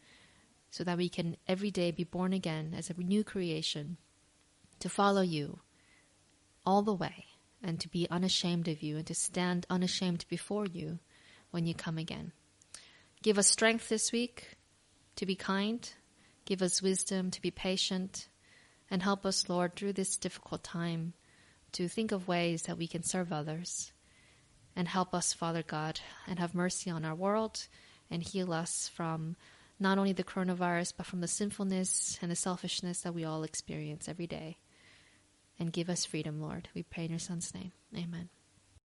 so 0.69 0.83
that 0.83 0.97
we 0.97 1.07
can 1.07 1.38
every 1.47 1.71
day 1.71 1.91
be 1.91 2.03
born 2.03 2.33
again 2.33 2.73
as 2.77 2.89
a 2.89 3.01
new 3.01 3.23
creation, 3.23 3.97
to 4.79 4.89
follow 4.89 5.21
you 5.21 5.59
all 6.65 6.81
the 6.81 6.93
way, 6.93 7.25
and 7.63 7.79
to 7.79 7.89
be 7.89 8.07
unashamed 8.09 8.67
of 8.67 8.81
you, 8.81 8.97
and 8.97 9.07
to 9.07 9.15
stand 9.15 9.65
unashamed 9.69 10.25
before 10.29 10.65
you 10.65 10.99
when 11.51 11.65
you 11.65 11.73
come 11.73 11.97
again. 11.97 12.31
Give 13.21 13.38
us 13.38 13.47
strength 13.47 13.89
this 13.89 14.11
week 14.11 14.55
to 15.15 15.25
be 15.25 15.35
kind. 15.35 15.89
Give 16.45 16.61
us 16.61 16.81
wisdom 16.81 17.31
to 17.31 17.41
be 17.41 17.51
patient. 17.51 18.27
And 18.91 19.01
help 19.01 19.25
us, 19.25 19.49
Lord, 19.49 19.75
through 19.75 19.93
this 19.93 20.17
difficult 20.17 20.63
time 20.63 21.13
to 21.71 21.88
think 21.88 22.11
of 22.11 22.27
ways 22.27 22.63
that 22.63 22.77
we 22.77 22.88
can 22.88 23.03
serve 23.03 23.33
others. 23.33 23.91
And 24.75 24.88
help 24.88 25.13
us, 25.13 25.33
Father 25.33 25.63
God, 25.63 25.99
and 26.27 26.38
have 26.38 26.53
mercy 26.53 26.89
on 26.91 27.03
our 27.03 27.15
world 27.15 27.67
and 28.11 28.21
heal 28.21 28.53
us 28.53 28.89
from 28.93 29.35
not 29.79 29.97
only 29.97 30.13
the 30.13 30.23
coronavirus, 30.23 30.93
but 30.95 31.05
from 31.05 31.21
the 31.21 31.27
sinfulness 31.27 32.19
and 32.21 32.29
the 32.29 32.35
selfishness 32.35 33.01
that 33.01 33.13
we 33.13 33.25
all 33.25 33.43
experience 33.43 34.07
every 34.07 34.27
day. 34.27 34.57
And 35.60 35.72
give 35.72 35.89
us 35.89 36.06
freedom, 36.06 36.41
Lord. 36.41 36.70
We 36.74 36.84
pray 36.84 37.06
in 37.06 37.12
your 37.12 37.20
Son's 37.20 37.54
name. 37.54 37.72
Amen. 37.96 38.30